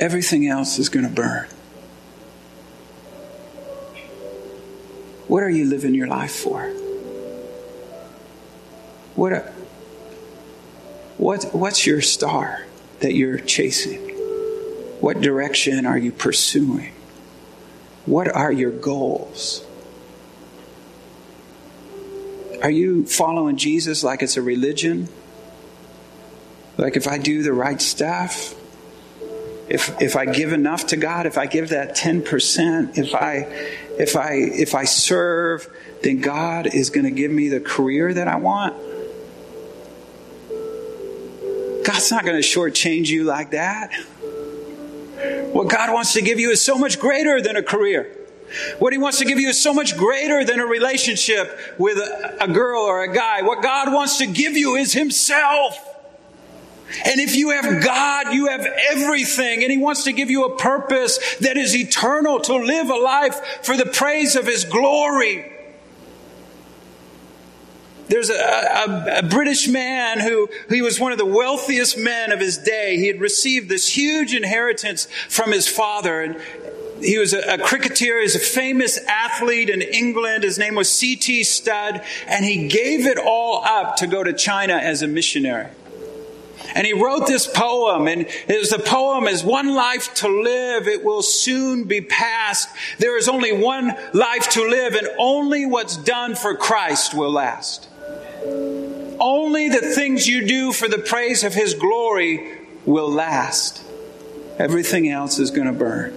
Everything 0.00 0.48
else 0.48 0.78
is 0.78 0.88
going 0.88 1.06
to 1.06 1.12
burn. 1.12 1.46
What 5.28 5.42
are 5.42 5.50
you 5.50 5.66
living 5.66 5.94
your 5.94 6.08
life 6.08 6.32
for? 6.32 6.62
What, 9.14 9.52
what, 11.18 11.44
what's 11.52 11.86
your 11.86 12.00
star 12.00 12.64
that 13.00 13.14
you're 13.14 13.38
chasing? 13.38 14.00
What 15.00 15.20
direction 15.20 15.84
are 15.84 15.98
you 15.98 16.12
pursuing? 16.12 16.92
What 18.06 18.34
are 18.34 18.50
your 18.50 18.70
goals? 18.70 19.64
Are 22.62 22.70
you 22.70 23.04
following 23.06 23.56
Jesus 23.56 24.02
like 24.02 24.22
it's 24.22 24.36
a 24.36 24.42
religion? 24.42 25.08
Like 26.76 26.96
if 26.96 27.06
I 27.06 27.18
do 27.18 27.42
the 27.42 27.52
right 27.52 27.80
stuff, 27.80 28.54
if 29.70 30.02
if 30.02 30.16
I 30.16 30.26
give 30.26 30.52
enough 30.52 30.88
to 30.88 30.96
God, 30.96 31.26
if 31.26 31.38
I 31.38 31.46
give 31.46 31.68
that 31.68 31.96
10%, 31.96 32.98
if 32.98 33.14
I 33.14 33.46
if 33.98 34.16
I 34.16 34.32
if 34.32 34.74
I 34.74 34.84
serve, 34.84 35.68
then 36.02 36.20
God 36.20 36.66
is 36.66 36.90
going 36.90 37.04
to 37.04 37.12
give 37.12 37.30
me 37.30 37.48
the 37.48 37.60
career 37.60 38.12
that 38.12 38.26
I 38.26 38.36
want. 38.36 38.74
God's 41.84 42.10
not 42.10 42.24
going 42.24 42.40
to 42.40 42.46
shortchange 42.46 43.06
you 43.06 43.22
like 43.24 43.52
that. 43.52 43.94
What 45.52 45.68
God 45.68 45.92
wants 45.92 46.14
to 46.14 46.22
give 46.22 46.40
you 46.40 46.50
is 46.50 46.62
so 46.62 46.76
much 46.76 46.98
greater 46.98 47.40
than 47.40 47.54
a 47.54 47.62
career. 47.62 48.16
What 48.80 48.92
He 48.92 48.98
wants 48.98 49.18
to 49.18 49.24
give 49.24 49.38
you 49.38 49.50
is 49.50 49.62
so 49.62 49.72
much 49.72 49.96
greater 49.96 50.44
than 50.44 50.58
a 50.58 50.66
relationship 50.66 51.56
with 51.78 51.98
a, 51.98 52.38
a 52.40 52.48
girl 52.48 52.82
or 52.82 53.04
a 53.04 53.12
guy. 53.12 53.42
What 53.42 53.62
God 53.62 53.92
wants 53.92 54.18
to 54.18 54.26
give 54.26 54.56
you 54.56 54.74
is 54.74 54.92
Himself. 54.92 55.89
And 57.04 57.20
if 57.20 57.36
you 57.36 57.50
have 57.50 57.82
God, 57.82 58.32
you 58.32 58.48
have 58.48 58.66
everything. 58.90 59.62
And 59.62 59.70
He 59.70 59.78
wants 59.78 60.04
to 60.04 60.12
give 60.12 60.30
you 60.30 60.44
a 60.44 60.56
purpose 60.56 61.18
that 61.36 61.56
is 61.56 61.74
eternal 61.74 62.40
to 62.40 62.56
live 62.56 62.90
a 62.90 62.96
life 62.96 63.40
for 63.62 63.76
the 63.76 63.86
praise 63.86 64.36
of 64.36 64.46
His 64.46 64.64
glory. 64.64 65.56
There's 68.10 68.28
a, 68.28 68.34
a, 68.34 69.18
a, 69.18 69.22
British 69.22 69.68
man 69.68 70.18
who 70.18 70.48
he 70.68 70.82
was 70.82 70.98
one 70.98 71.12
of 71.12 71.18
the 71.18 71.24
wealthiest 71.24 71.96
men 71.96 72.32
of 72.32 72.40
his 72.40 72.58
day. 72.58 72.96
He 72.96 73.06
had 73.06 73.20
received 73.20 73.68
this 73.68 73.96
huge 73.96 74.34
inheritance 74.34 75.06
from 75.28 75.52
his 75.52 75.68
father, 75.68 76.20
and 76.20 76.40
he 77.00 77.18
was 77.18 77.32
a, 77.32 77.54
a 77.54 77.58
cricketer. 77.58 78.20
He's 78.20 78.34
a 78.34 78.40
famous 78.40 78.98
athlete 79.06 79.70
in 79.70 79.80
England. 79.80 80.42
His 80.42 80.58
name 80.58 80.74
was 80.74 80.90
C.T. 80.90 81.44
Studd, 81.44 82.04
and 82.26 82.44
he 82.44 82.66
gave 82.66 83.06
it 83.06 83.16
all 83.16 83.62
up 83.64 83.94
to 83.98 84.08
go 84.08 84.24
to 84.24 84.32
China 84.32 84.74
as 84.74 85.02
a 85.02 85.06
missionary. 85.06 85.68
And 86.74 86.86
he 86.86 86.92
wrote 86.92 87.26
this 87.26 87.46
poem, 87.46 88.08
and 88.08 88.26
was, 88.48 88.70
the 88.70 88.78
poem 88.78 89.26
is 89.26 89.42
one 89.42 89.74
life 89.74 90.14
to 90.16 90.28
live, 90.28 90.86
it 90.86 91.04
will 91.04 91.22
soon 91.22 91.84
be 91.84 92.00
past. 92.00 92.68
There 92.98 93.16
is 93.16 93.28
only 93.28 93.52
one 93.52 93.94
life 94.12 94.50
to 94.50 94.68
live, 94.68 94.94
and 94.94 95.08
only 95.18 95.66
what's 95.66 95.96
done 95.96 96.34
for 96.34 96.56
Christ 96.56 97.14
will 97.14 97.32
last. 97.32 97.88
Only 99.18 99.68
the 99.68 99.82
things 99.94 100.26
you 100.26 100.46
do 100.46 100.72
for 100.72 100.88
the 100.88 100.98
praise 100.98 101.44
of 101.44 101.54
his 101.54 101.74
glory 101.74 102.58
will 102.86 103.10
last. 103.10 103.82
Everything 104.58 105.08
else 105.08 105.38
is 105.38 105.50
going 105.50 105.66
to 105.66 105.72
burn. 105.72 106.16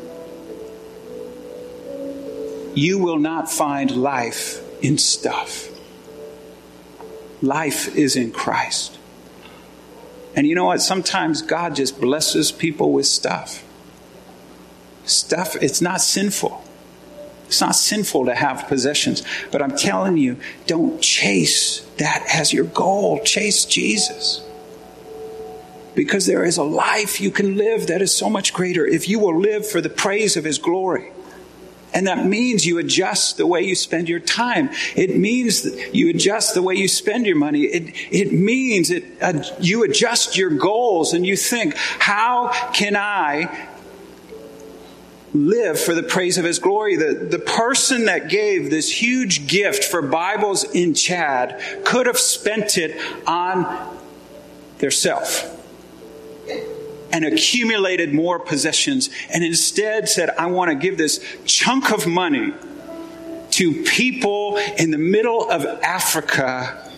You 2.75 2.97
will 2.99 3.19
not 3.19 3.51
find 3.51 3.91
life 3.91 4.61
in 4.83 4.97
stuff. 4.97 5.69
Life 7.41 7.95
is 7.95 8.15
in 8.15 8.31
Christ. 8.31 8.97
And 10.35 10.47
you 10.47 10.55
know 10.55 10.65
what? 10.65 10.81
Sometimes 10.81 11.41
God 11.41 11.75
just 11.75 12.01
blesses 12.01 12.51
people 12.51 12.91
with 12.91 13.05
stuff. 13.05 13.63
Stuff, 15.05 15.55
it's 15.61 15.81
not 15.81 16.01
sinful. 16.01 16.63
It's 17.47 17.61
not 17.61 17.75
sinful 17.75 18.25
to 18.25 18.35
have 18.35 18.67
possessions. 18.67 19.21
But 19.51 19.61
I'm 19.61 19.75
telling 19.75 20.17
you, 20.17 20.37
don't 20.65 21.01
chase 21.01 21.81
that 21.97 22.25
as 22.33 22.51
your 22.51 22.65
goal. 22.65 23.19
Chase 23.23 23.65
Jesus. 23.65 24.41
Because 25.93 26.25
there 26.25 26.43
is 26.43 26.57
a 26.57 26.63
life 26.63 27.21
you 27.21 27.29
can 27.29 27.55
live 27.55 27.87
that 27.87 28.01
is 28.01 28.15
so 28.15 28.27
much 28.29 28.53
greater 28.53 28.85
if 28.85 29.07
you 29.07 29.19
will 29.19 29.39
live 29.39 29.67
for 29.67 29.81
the 29.81 29.89
praise 29.89 30.35
of 30.35 30.45
His 30.45 30.57
glory. 30.57 31.11
And 31.93 32.07
that 32.07 32.25
means 32.25 32.65
you 32.65 32.79
adjust 32.79 33.37
the 33.37 33.45
way 33.45 33.61
you 33.61 33.75
spend 33.75 34.09
your 34.09 34.19
time. 34.19 34.69
It 34.95 35.15
means 35.15 35.65
you 35.93 36.09
adjust 36.09 36.55
the 36.55 36.61
way 36.61 36.75
you 36.75 36.87
spend 36.87 37.25
your 37.27 37.35
money. 37.35 37.61
It, 37.61 37.93
it 38.11 38.33
means 38.33 38.89
it, 38.89 39.05
uh, 39.21 39.43
you 39.59 39.83
adjust 39.83 40.37
your 40.37 40.49
goals 40.49 41.13
and 41.13 41.25
you 41.25 41.37
think, 41.37 41.75
how 41.75 42.49
can 42.73 42.95
I 42.95 43.69
live 45.33 45.79
for 45.79 45.95
the 45.95 46.03
praise 46.03 46.37
of 46.37 46.45
his 46.45 46.59
glory. 46.59 46.95
The, 46.95 47.27
the 47.27 47.39
person 47.39 48.05
that 48.05 48.29
gave 48.29 48.69
this 48.69 49.01
huge 49.01 49.47
gift 49.47 49.83
for 49.83 50.03
Bibles 50.03 50.63
in 50.63 50.93
Chad 50.93 51.59
could 51.85 52.05
have 52.05 52.19
spent 52.19 52.77
it 52.77 52.95
on 53.25 53.97
their 54.77 54.91
self 54.91 55.62
and 57.13 57.23
accumulated 57.23 58.11
more 58.11 58.39
possessions 58.39 59.09
and 59.31 59.43
instead 59.43 60.09
said, 60.09 60.31
I 60.31 60.47
want 60.47 60.71
to 60.71 60.75
give 60.75 60.97
this 60.97 61.23
chunk 61.45 61.91
of 61.91 62.07
money 62.07 62.53
to 63.51 63.83
people 63.83 64.57
in 64.57 64.89
the 64.89 64.97
middle 64.97 65.49
of 65.49 65.63
Africa 65.63 66.91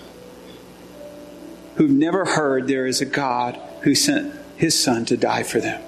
who've 1.75 1.91
never 1.91 2.23
heard 2.23 2.67
there 2.69 2.87
is 2.87 3.01
a 3.01 3.05
God 3.05 3.59
who 3.81 3.93
sent 3.93 4.33
his 4.55 4.81
son 4.81 5.03
to 5.05 5.17
die 5.17 5.43
for 5.43 5.59
them. 5.59 5.81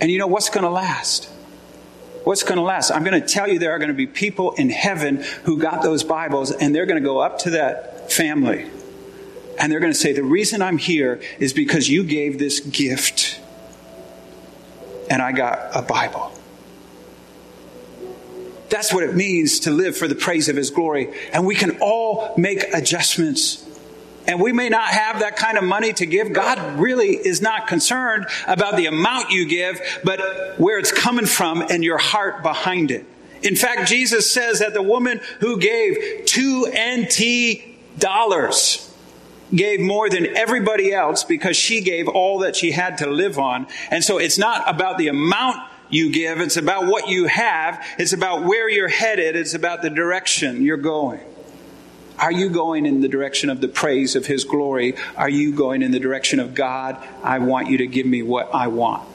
And 0.00 0.08
you 0.08 0.18
know 0.18 0.28
what's 0.28 0.48
going 0.48 0.62
to 0.62 0.70
last? 0.70 1.28
What's 2.22 2.44
going 2.44 2.56
to 2.56 2.62
last? 2.62 2.92
I'm 2.92 3.02
going 3.02 3.20
to 3.20 3.26
tell 3.26 3.48
you 3.48 3.58
there 3.58 3.72
are 3.72 3.78
going 3.78 3.88
to 3.88 3.94
be 3.94 4.06
people 4.06 4.52
in 4.52 4.70
heaven 4.70 5.24
who 5.42 5.58
got 5.58 5.82
those 5.82 6.04
Bibles 6.04 6.52
and 6.52 6.72
they're 6.72 6.86
going 6.86 7.02
to 7.02 7.06
go 7.06 7.18
up 7.18 7.40
to 7.40 7.50
that 7.50 8.12
family 8.12 8.70
and 9.58 9.70
they're 9.70 9.80
going 9.80 9.92
to 9.92 9.98
say, 9.98 10.12
The 10.12 10.22
reason 10.22 10.62
I'm 10.62 10.78
here 10.78 11.20
is 11.38 11.52
because 11.52 11.88
you 11.88 12.04
gave 12.04 12.38
this 12.38 12.60
gift 12.60 13.40
and 15.10 15.20
I 15.20 15.32
got 15.32 15.70
a 15.74 15.82
Bible. 15.82 16.32
That's 18.70 18.94
what 18.94 19.04
it 19.04 19.14
means 19.14 19.60
to 19.60 19.70
live 19.70 19.94
for 19.94 20.08
the 20.08 20.14
praise 20.14 20.48
of 20.48 20.56
His 20.56 20.70
glory. 20.70 21.12
And 21.34 21.44
we 21.44 21.54
can 21.54 21.78
all 21.82 22.32
make 22.38 22.64
adjustments. 22.72 23.62
And 24.26 24.40
we 24.40 24.52
may 24.52 24.70
not 24.70 24.88
have 24.88 25.20
that 25.20 25.36
kind 25.36 25.58
of 25.58 25.64
money 25.64 25.92
to 25.94 26.06
give. 26.06 26.32
God 26.32 26.78
really 26.78 27.10
is 27.10 27.42
not 27.42 27.66
concerned 27.66 28.26
about 28.46 28.76
the 28.76 28.86
amount 28.86 29.30
you 29.30 29.46
give, 29.46 29.80
but 30.02 30.58
where 30.58 30.78
it's 30.78 30.92
coming 30.92 31.26
from 31.26 31.60
and 31.60 31.84
your 31.84 31.98
heart 31.98 32.42
behind 32.42 32.90
it. 32.90 33.04
In 33.42 33.56
fact, 33.56 33.88
Jesus 33.88 34.30
says 34.30 34.60
that 34.60 34.72
the 34.72 34.82
woman 34.82 35.20
who 35.40 35.58
gave 35.58 36.24
two 36.24 36.66
NT 36.68 37.98
dollars 37.98 38.91
gave 39.54 39.80
more 39.80 40.08
than 40.08 40.36
everybody 40.36 40.92
else 40.92 41.24
because 41.24 41.56
she 41.56 41.80
gave 41.80 42.08
all 42.08 42.40
that 42.40 42.56
she 42.56 42.72
had 42.72 42.98
to 42.98 43.06
live 43.06 43.38
on. 43.38 43.66
And 43.90 44.02
so 44.02 44.18
it's 44.18 44.38
not 44.38 44.68
about 44.68 44.98
the 44.98 45.08
amount 45.08 45.56
you 45.90 46.10
give, 46.10 46.40
it's 46.40 46.56
about 46.56 46.86
what 46.86 47.08
you 47.08 47.26
have, 47.26 47.84
it's 47.98 48.14
about 48.14 48.44
where 48.44 48.68
you're 48.68 48.88
headed, 48.88 49.36
it's 49.36 49.54
about 49.54 49.82
the 49.82 49.90
direction 49.90 50.62
you're 50.62 50.78
going. 50.78 51.20
Are 52.18 52.32
you 52.32 52.50
going 52.50 52.86
in 52.86 53.00
the 53.00 53.08
direction 53.08 53.50
of 53.50 53.60
the 53.60 53.68
praise 53.68 54.16
of 54.16 54.26
His 54.26 54.44
glory? 54.44 54.94
Are 55.16 55.28
you 55.28 55.54
going 55.54 55.82
in 55.82 55.90
the 55.90 55.98
direction 55.98 56.40
of 56.40 56.54
God? 56.54 56.96
I 57.22 57.40
want 57.40 57.68
you 57.68 57.78
to 57.78 57.86
give 57.86 58.06
me 58.06 58.22
what 58.22 58.54
I 58.54 58.68
want. 58.68 59.08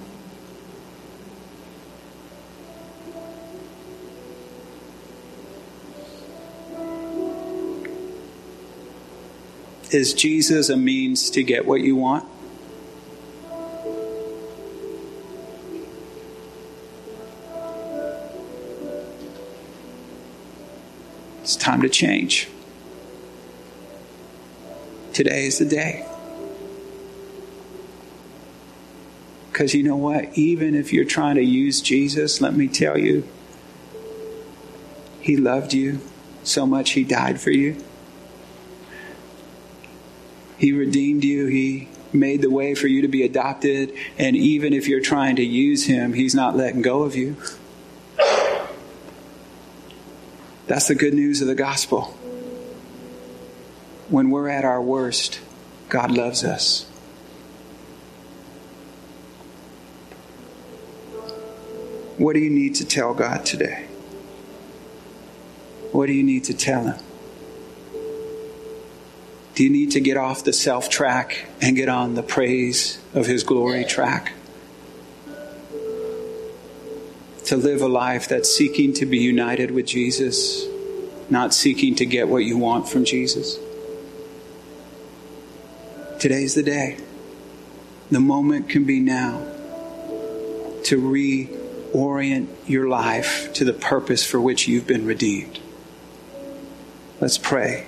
Is 9.92 10.14
Jesus 10.14 10.68
a 10.68 10.76
means 10.76 11.30
to 11.30 11.44
get 11.44 11.66
what 11.66 11.80
you 11.80 11.96
want? 11.96 12.28
It's 21.42 21.56
time 21.56 21.82
to 21.84 21.90
change. 21.90 22.50
Today 25.14 25.46
is 25.46 25.60
the 25.60 25.66
day. 25.66 26.06
Because 29.50 29.74
you 29.74 29.84
know 29.84 29.96
what? 29.96 30.38
Even 30.38 30.76
if 30.76 30.92
you're 30.92 31.06
trying 31.06 31.36
to 31.36 31.44
use 31.44 31.82
Jesus, 31.82 32.42
let 32.42 32.54
me 32.54 32.68
tell 32.68 32.98
you, 32.98 33.26
He 35.22 35.38
loved 35.38 35.74
you 35.74 36.02
so 36.44 36.66
much, 36.66 36.92
He 36.92 37.06
died 37.06 37.40
for 37.40 37.52
you. 37.52 37.82
He 40.58 40.72
redeemed 40.74 41.24
you. 41.24 41.48
He 41.48 41.90
made 42.12 42.42
the 42.42 42.50
way 42.50 42.74
for 42.74 42.88
you 42.88 43.02
to 43.04 43.08
be 43.08 43.24
adopted. 43.24 43.94
And 44.18 44.36
even 44.36 44.74
if 44.74 44.88
you're 44.88 45.02
trying 45.02 45.36
to 45.38 45.44
use 45.44 45.86
Him, 45.86 46.14
He's 46.14 46.34
not 46.34 46.56
letting 46.56 46.82
go 46.82 47.04
of 47.04 47.16
you. 47.16 47.38
That's 50.68 50.88
the 50.88 50.96
good 50.96 51.14
news 51.14 51.42
of 51.42 51.48
the 51.48 51.56
gospel. 51.56 52.18
When 54.10 54.30
we're 54.30 54.50
at 54.50 54.66
our 54.66 54.82
worst, 54.82 55.40
God 55.90 56.12
loves 56.12 56.44
us. 56.44 56.84
What 62.18 62.34
do 62.34 62.40
you 62.40 62.50
need 62.50 62.76
to 62.76 62.86
tell 62.86 63.14
God 63.14 63.46
today? 63.46 63.86
What 65.92 66.08
do 66.08 66.14
you 66.14 66.24
need 66.24 66.44
to 66.46 66.54
tell 66.54 66.84
Him? 66.84 67.07
Do 69.58 69.64
you 69.64 69.72
need 69.72 69.90
to 69.94 70.00
get 70.00 70.18
off 70.18 70.44
the 70.44 70.54
self 70.54 70.88
track 70.88 71.48
and 71.60 71.76
get 71.76 71.90
on 71.90 72.14
the 72.14 72.22
praise 72.22 73.00
of 73.16 73.26
His 73.26 73.42
glory 73.42 73.86
track? 73.86 74.34
To 77.46 77.58
live 77.58 77.82
a 77.82 77.88
life 77.88 78.28
that's 78.28 78.56
seeking 78.56 78.94
to 78.94 79.08
be 79.08 79.18
united 79.18 79.72
with 79.72 79.88
Jesus, 79.88 80.68
not 81.32 81.56
seeking 81.56 81.96
to 81.96 82.06
get 82.06 82.28
what 82.28 82.46
you 82.46 82.56
want 82.56 82.88
from 82.88 83.04
Jesus. 83.04 83.58
Today's 86.20 86.54
the 86.54 86.62
day. 86.62 87.00
The 88.12 88.20
moment 88.20 88.70
can 88.70 88.84
be 88.84 89.00
now 89.00 89.40
to 90.84 91.02
reorient 91.02 92.48
your 92.68 92.88
life 92.88 93.52
to 93.54 93.66
the 93.66 93.74
purpose 93.74 94.24
for 94.24 94.40
which 94.40 94.68
you've 94.68 94.86
been 94.86 95.08
redeemed. 95.08 95.60
Let's 97.20 97.40
pray. 97.40 97.88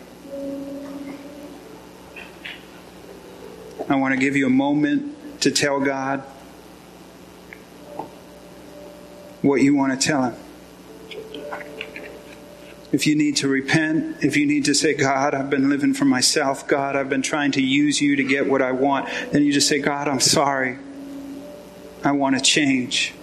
I 3.89 3.95
want 3.95 4.13
to 4.13 4.19
give 4.19 4.35
you 4.35 4.45
a 4.45 4.51
moment 4.51 5.41
to 5.41 5.51
tell 5.51 5.79
God 5.79 6.19
what 9.41 9.61
you 9.61 9.75
want 9.75 9.99
to 9.99 10.07
tell 10.07 10.23
Him. 10.23 10.35
If 12.91 13.05
you 13.05 13.15
need 13.15 13.37
to 13.37 13.47
repent, 13.47 14.23
if 14.23 14.37
you 14.37 14.45
need 14.45 14.65
to 14.65 14.73
say, 14.73 14.93
God, 14.93 15.33
I've 15.33 15.49
been 15.49 15.69
living 15.69 15.93
for 15.93 16.05
myself, 16.05 16.67
God, 16.67 16.95
I've 16.95 17.09
been 17.09 17.21
trying 17.21 17.51
to 17.53 17.61
use 17.61 18.01
you 18.01 18.15
to 18.15 18.23
get 18.23 18.49
what 18.49 18.61
I 18.61 18.71
want, 18.71 19.09
then 19.31 19.43
you 19.43 19.53
just 19.53 19.67
say, 19.67 19.79
God, 19.79 20.07
I'm 20.07 20.19
sorry. 20.19 20.77
I 22.03 22.11
want 22.13 22.35
to 22.35 22.41
change. 22.41 23.13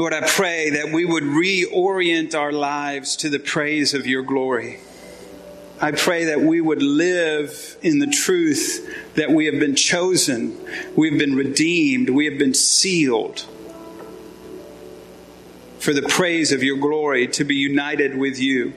Lord, 0.00 0.14
I 0.14 0.26
pray 0.26 0.70
that 0.70 0.92
we 0.92 1.04
would 1.04 1.24
reorient 1.24 2.34
our 2.34 2.52
lives 2.52 3.16
to 3.16 3.28
the 3.28 3.38
praise 3.38 3.92
of 3.92 4.06
your 4.06 4.22
glory. 4.22 4.80
I 5.78 5.92
pray 5.92 6.24
that 6.24 6.40
we 6.40 6.58
would 6.58 6.82
live 6.82 7.76
in 7.82 7.98
the 7.98 8.06
truth 8.06 9.14
that 9.16 9.30
we 9.30 9.44
have 9.44 9.60
been 9.60 9.74
chosen, 9.74 10.58
we 10.96 11.10
have 11.10 11.18
been 11.18 11.34
redeemed, 11.34 12.08
we 12.08 12.24
have 12.24 12.38
been 12.38 12.54
sealed 12.54 13.44
for 15.80 15.92
the 15.92 16.08
praise 16.08 16.50
of 16.50 16.62
your 16.62 16.78
glory 16.78 17.26
to 17.26 17.44
be 17.44 17.56
united 17.56 18.16
with 18.16 18.40
you. 18.40 18.72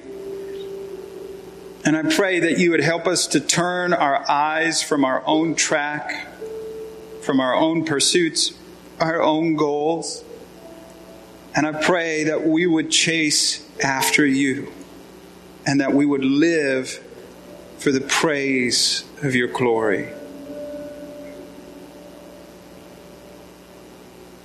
And 1.85 1.95
I 1.95 2.13
pray 2.13 2.41
that 2.41 2.57
you 2.57 2.71
would 2.71 2.83
help 2.83 3.07
us 3.07 3.27
to 3.27 3.39
turn 3.39 3.93
our 3.93 4.29
eyes 4.29 4.83
from 4.83 5.05
our 5.05 5.23
own 5.25 5.55
track, 5.55 6.27
from 7.21 7.39
our 7.39 7.55
own 7.55 7.85
pursuits, 7.85 8.55
our 8.99 9.21
own 9.21 9.55
goals 9.55 10.25
and 11.55 11.67
I 11.67 11.83
pray 11.83 12.25
that 12.25 12.45
we 12.45 12.65
would 12.65 12.89
chase 12.89 13.67
after 13.83 14.25
you 14.25 14.71
and 15.65 15.81
that 15.81 15.93
we 15.93 16.05
would 16.05 16.25
live 16.25 16.89
for 17.77 17.91
the 17.91 18.01
praise 18.01 19.03
of 19.21 19.35
your 19.35 19.47
glory. 19.47 20.09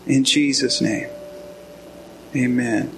In 0.06 0.24
Jesus' 0.24 0.80
name, 0.80 1.08
amen. 2.34 2.97